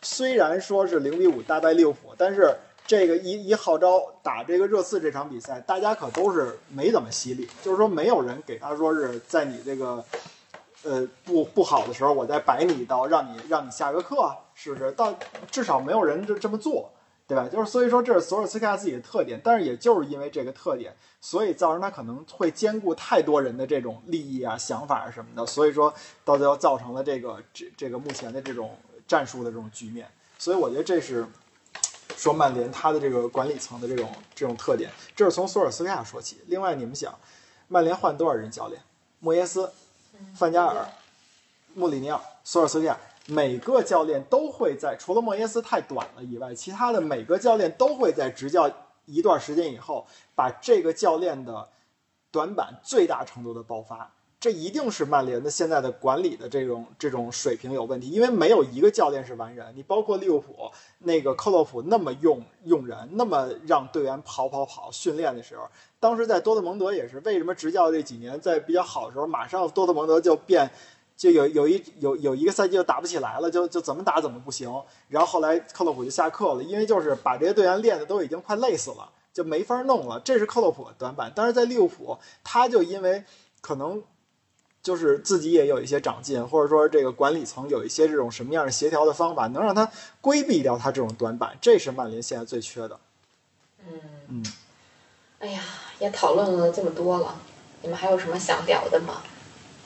[0.00, 10.02] 虽然说是零比五大败利物浦，但是这个一一号召打这个热刺这场比赛，大家可都是没怎么犀利，就是说没有人给他说是在你这个
[10.82, 14.92] 呃不不好的时候，我再摆你一刀，让你让你下个课，是不是？
[14.92, 15.14] 到
[15.50, 16.90] 至少没有人这这么做。
[17.30, 17.46] 对吧？
[17.48, 28.76] 就是所以说这是索尔斯克亚自己的特点，但是也就是因为这个特点，所以造成他可能会兼顾太多人的这种利益啊、想法啊什么的，所以说到最后造成了这个这这个目前的这种
[29.06, 30.10] 战术的这种局面。
[30.40, 31.24] 所以我觉得这是
[32.16, 36.40] 说曼联他的这个管理层的这种这种特点，这是从索尔斯克亚说起。
[36.48, 37.16] 另外，你们想，
[37.68, 38.82] 曼联换多少人教练？
[39.20, 39.70] 莫耶斯、
[40.34, 40.86] 范加尔、
[41.74, 42.98] 穆里尼奥、索尔斯克亚。
[43.26, 48.68] 每个教练都会在除了莫耶斯太短了以外，其他的每个教练都会在执教
[49.04, 50.04] 一段时间以后，
[50.34, 51.68] 把这个教练的
[52.32, 54.10] 短板最大程度的爆发。
[54.40, 59.70] 这一定是曼联的现在的管理的这种这种水平有问题，因为没有一个教练是完人。
[59.76, 60.70] 你包括利物浦
[61.00, 65.68] 那个克洛普那么用用人，那么让队员跑跑跑训练的时候，
[66.00, 67.20] 当时在多特蒙德也是。
[67.20, 70.70] 为什么执教这几年在比较好的时候，马上多特蒙德就变？
[71.18, 74.72] 就有有一有有一个赛季就打不起来了，就就怎么打怎么不行。
[75.08, 80.18] 然后后来克洛普就下课了，因为就是把这些队员练的都已经快累死了，就没法弄了。
[80.20, 81.30] 这是克洛普短板。
[81.36, 83.22] 但是在利物浦，他就因为
[83.60, 84.02] 可能
[84.82, 91.56] 就是自己也有一些长进，或者说这个管理层有一些这种什么样的协调的方法，能让他规避掉他这种短板。
[91.60, 92.98] 这是曼联现在最缺的。
[93.86, 94.44] 嗯嗯，
[95.40, 95.62] 哎呀，
[95.98, 97.40] 也讨论了这么多了，
[97.82, 99.22] 你们还有什么想聊的吗？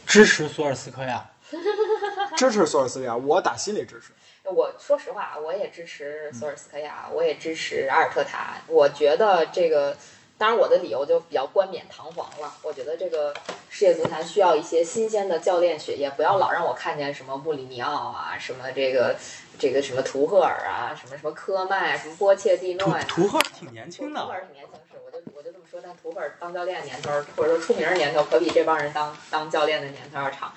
[0.06, 1.30] 支持索尔斯克亚，
[2.36, 4.12] 支持索尔斯克亚，我打心里支持。
[4.44, 8.56] 我说实话，我也支持索尔斯克亚，我也支持阿尔特塔。
[8.66, 9.96] 我觉得这个，
[10.44, 12.52] 当然我的理由就比较冠冕堂皇了。
[12.60, 13.32] 我觉得这个
[13.70, 19.16] 世界足坛需要一些新鲜的教练血液，不要老让我看见什么穆里尼奥啊，什么这个
[19.58, 23.02] 这个什么图赫尔啊，什么什么科迈，什么波切蒂诺呀。
[23.08, 24.20] 图赫尔挺年轻的。
[24.20, 25.80] 图赫尔挺年轻，是我就我就这么说。
[25.82, 30.52] 但图赫尔当教练年头，或者说出名的年头，可比这帮人当当教练的年头要长。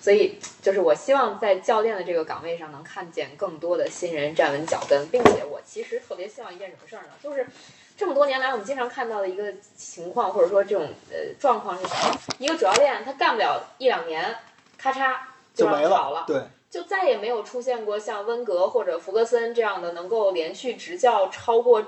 [0.00, 7.08] 所以，就是我希望在教练的这个岗位上能看见更多的新人站稳脚跟，并且我其实特别希望一件什么事儿呢？
[7.20, 7.44] 就是
[8.02, 9.44] 这么多年来我们经常看到的一个
[9.76, 12.18] 情况，或者说这种呃状况是什么？
[12.38, 14.34] 一个主教练他干不了一两年，
[14.76, 15.14] 咔嚓
[15.54, 21.86] 就让炒了，对，就再也没有出现过像温格或者弗格森这样的能够连续执教超过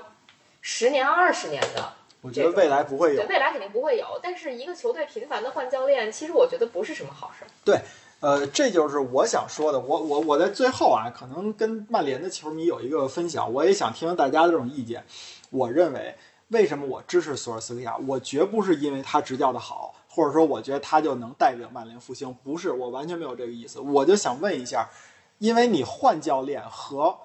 [0.61, 1.91] 十年、二十年的。
[2.21, 4.17] 我觉得未来不会有，对，未来肯定不会有。
[4.23, 7.51] 但是一个球队频繁的换教练，其实我觉得不是什么好事儿。
[7.65, 7.77] 对。
[8.21, 9.77] 呃，这就是我想说的。
[9.77, 15.03] 我我我在最后啊，可能跟曼联的球迷有一个分享，我也想听听大家的这种意见。
[15.55, 16.15] 我认为，
[16.49, 17.95] 为什么我支持索尔斯克亚？
[18.07, 23.79] 我绝不是因为他执教的好，或者说我觉得他就能带领曼联复兴，不是，我完全没有这个意思。
[23.79, 24.89] 我就想问一下，
[25.39, 27.17] 因为你换教练和。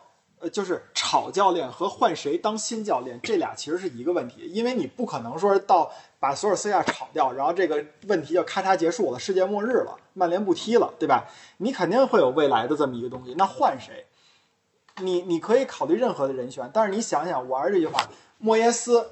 [0.42, 11.26] 呃，就是炒教练和换谁当新教练，这俩其实是一个问题，因为你不可能说到把索尔斯克亚炒掉，然后这个问题就咔嚓结束了，世界末日了，曼联不踢了，对吧？
[11.58, 13.34] 你肯定会有未来的这么一个东西。
[13.36, 14.06] 那换谁？
[15.00, 19.10] 你你可以考虑任何的人选，但是你想想，我还是这句话，莫耶斯、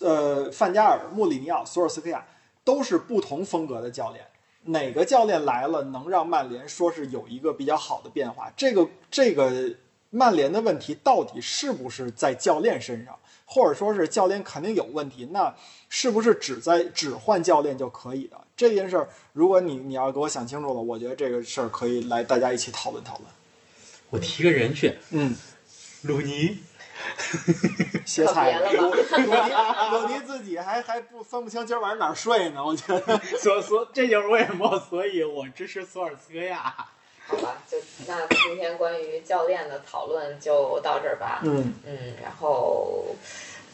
[0.00, 2.24] 呃范加尔、穆里尼奥、索尔斯克亚
[2.64, 4.26] 都是不同风格的教练，
[4.64, 8.52] 哪个教练来了能让曼联说是有一个比较好的变化？
[8.56, 9.74] 这个这个。
[10.14, 15.26] 曼联的问题到底是不是在教练身上，或者说是教练肯定有问题？
[15.32, 15.54] 那
[15.88, 19.08] 是不是只在只换教练就可以的这件事儿？
[19.32, 23.26] 如果你你要给我想清楚了，我觉得这个事儿可以来大家一起讨论讨论。
[24.12, 25.34] 我提个人去，嗯，
[26.02, 26.58] 鲁尼，
[28.04, 29.02] 歇菜了鲁尼
[29.90, 32.62] 鲁尼自己还还不分不清今儿晚上哪儿睡呢？
[32.62, 36.74] 我觉得，所所这就是为什么，所以我支持索尔斯克亚。
[37.26, 41.40] 好吧，就那今天关于教练的讨论就到这儿吧。
[41.44, 43.16] 嗯嗯，然后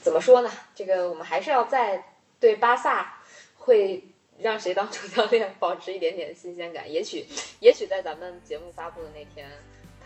[0.00, 0.50] 怎么说呢？
[0.72, 3.18] 这个我们还是要在对巴萨
[3.56, 4.04] 会
[4.38, 6.88] 让谁当主教练保持一点点新鲜感。
[6.92, 7.26] 也许
[7.58, 9.50] 也许在咱们节目发布的那天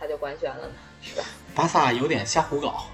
[0.02, 1.24] 他就官宣了呢，是吧？
[1.54, 2.86] 巴萨有点瞎胡搞，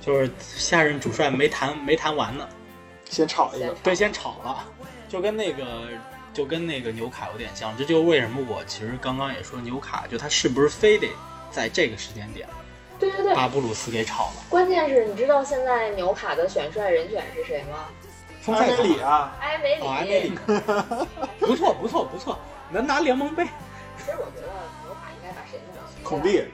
[0.00, 2.48] 就是下任主帅没谈没谈完呢，
[3.10, 4.64] 先炒一个，对，先炒了，
[5.08, 5.88] 就跟那个。
[6.32, 11.08] 就跟那个纽卡有点像，这就是为什么我其实刚刚也说纽卡，就他是不是非得
[11.48, 12.48] 在这个时间点，
[12.98, 14.42] 对对对，把布鲁斯给炒了。
[14.50, 17.84] 关键是你知道现在纽卡的选帅人选是谁吗？
[18.40, 20.38] 风赛卡安美里啊，埃梅里，哦，埃梅里，
[21.38, 22.36] 不错不错不错，
[22.68, 23.44] 能拿联盟杯。
[23.96, 24.52] 其实我觉得
[26.04, 26.44] 孔蒂，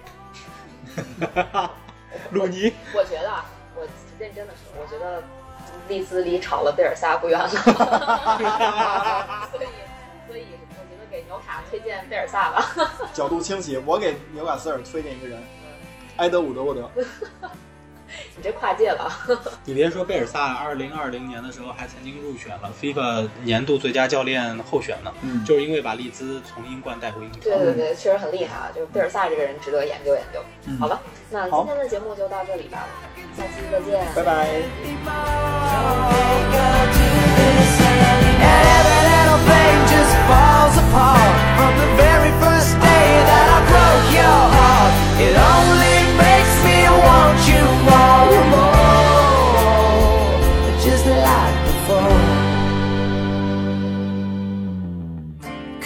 [2.31, 3.45] 鲁尼，我觉得啊，
[3.75, 3.83] 我
[4.19, 5.23] 认真的说，我觉得
[5.89, 7.49] 利兹离炒了贝尔萨不远了，
[9.51, 9.67] 所以
[10.29, 10.47] 所以
[10.79, 12.65] 我觉得给纽卡推荐贝尔萨吧。
[13.13, 13.77] 角度清晰。
[13.85, 15.43] 我给纽卡斯尔推荐一个人，
[16.19, 16.89] 埃德伍德沃德。
[18.37, 19.11] 你这跨界了，
[19.65, 27.41] 你别说，贝尔萨二零二零年的时候还曾经入选了 FIFA 年度最佳教练候选呢，嗯就是因为把利兹从英冠带回英超。
[27.41, 28.71] 对对对，确实很厉害啊！
[28.75, 30.41] 就是贝尔萨这个人值得研究研究。
[30.79, 31.01] 好吧，
[31.31, 32.87] 那今天的节目就到这里吧，
[33.37, 34.61] 下期再见，拜拜。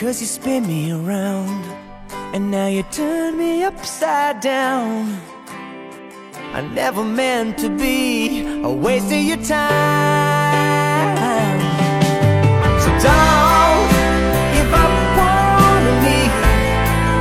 [0.05, 1.65] Cause you spin me around
[2.35, 5.19] And now you turn me upside down
[6.53, 9.61] I never meant to be a waste of your time.
[12.83, 13.89] So don't
[14.55, 16.21] give up on me.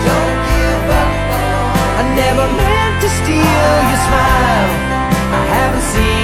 [0.08, 4.70] Don't give up on I never meant to steal your smile.
[5.40, 6.23] I haven't seen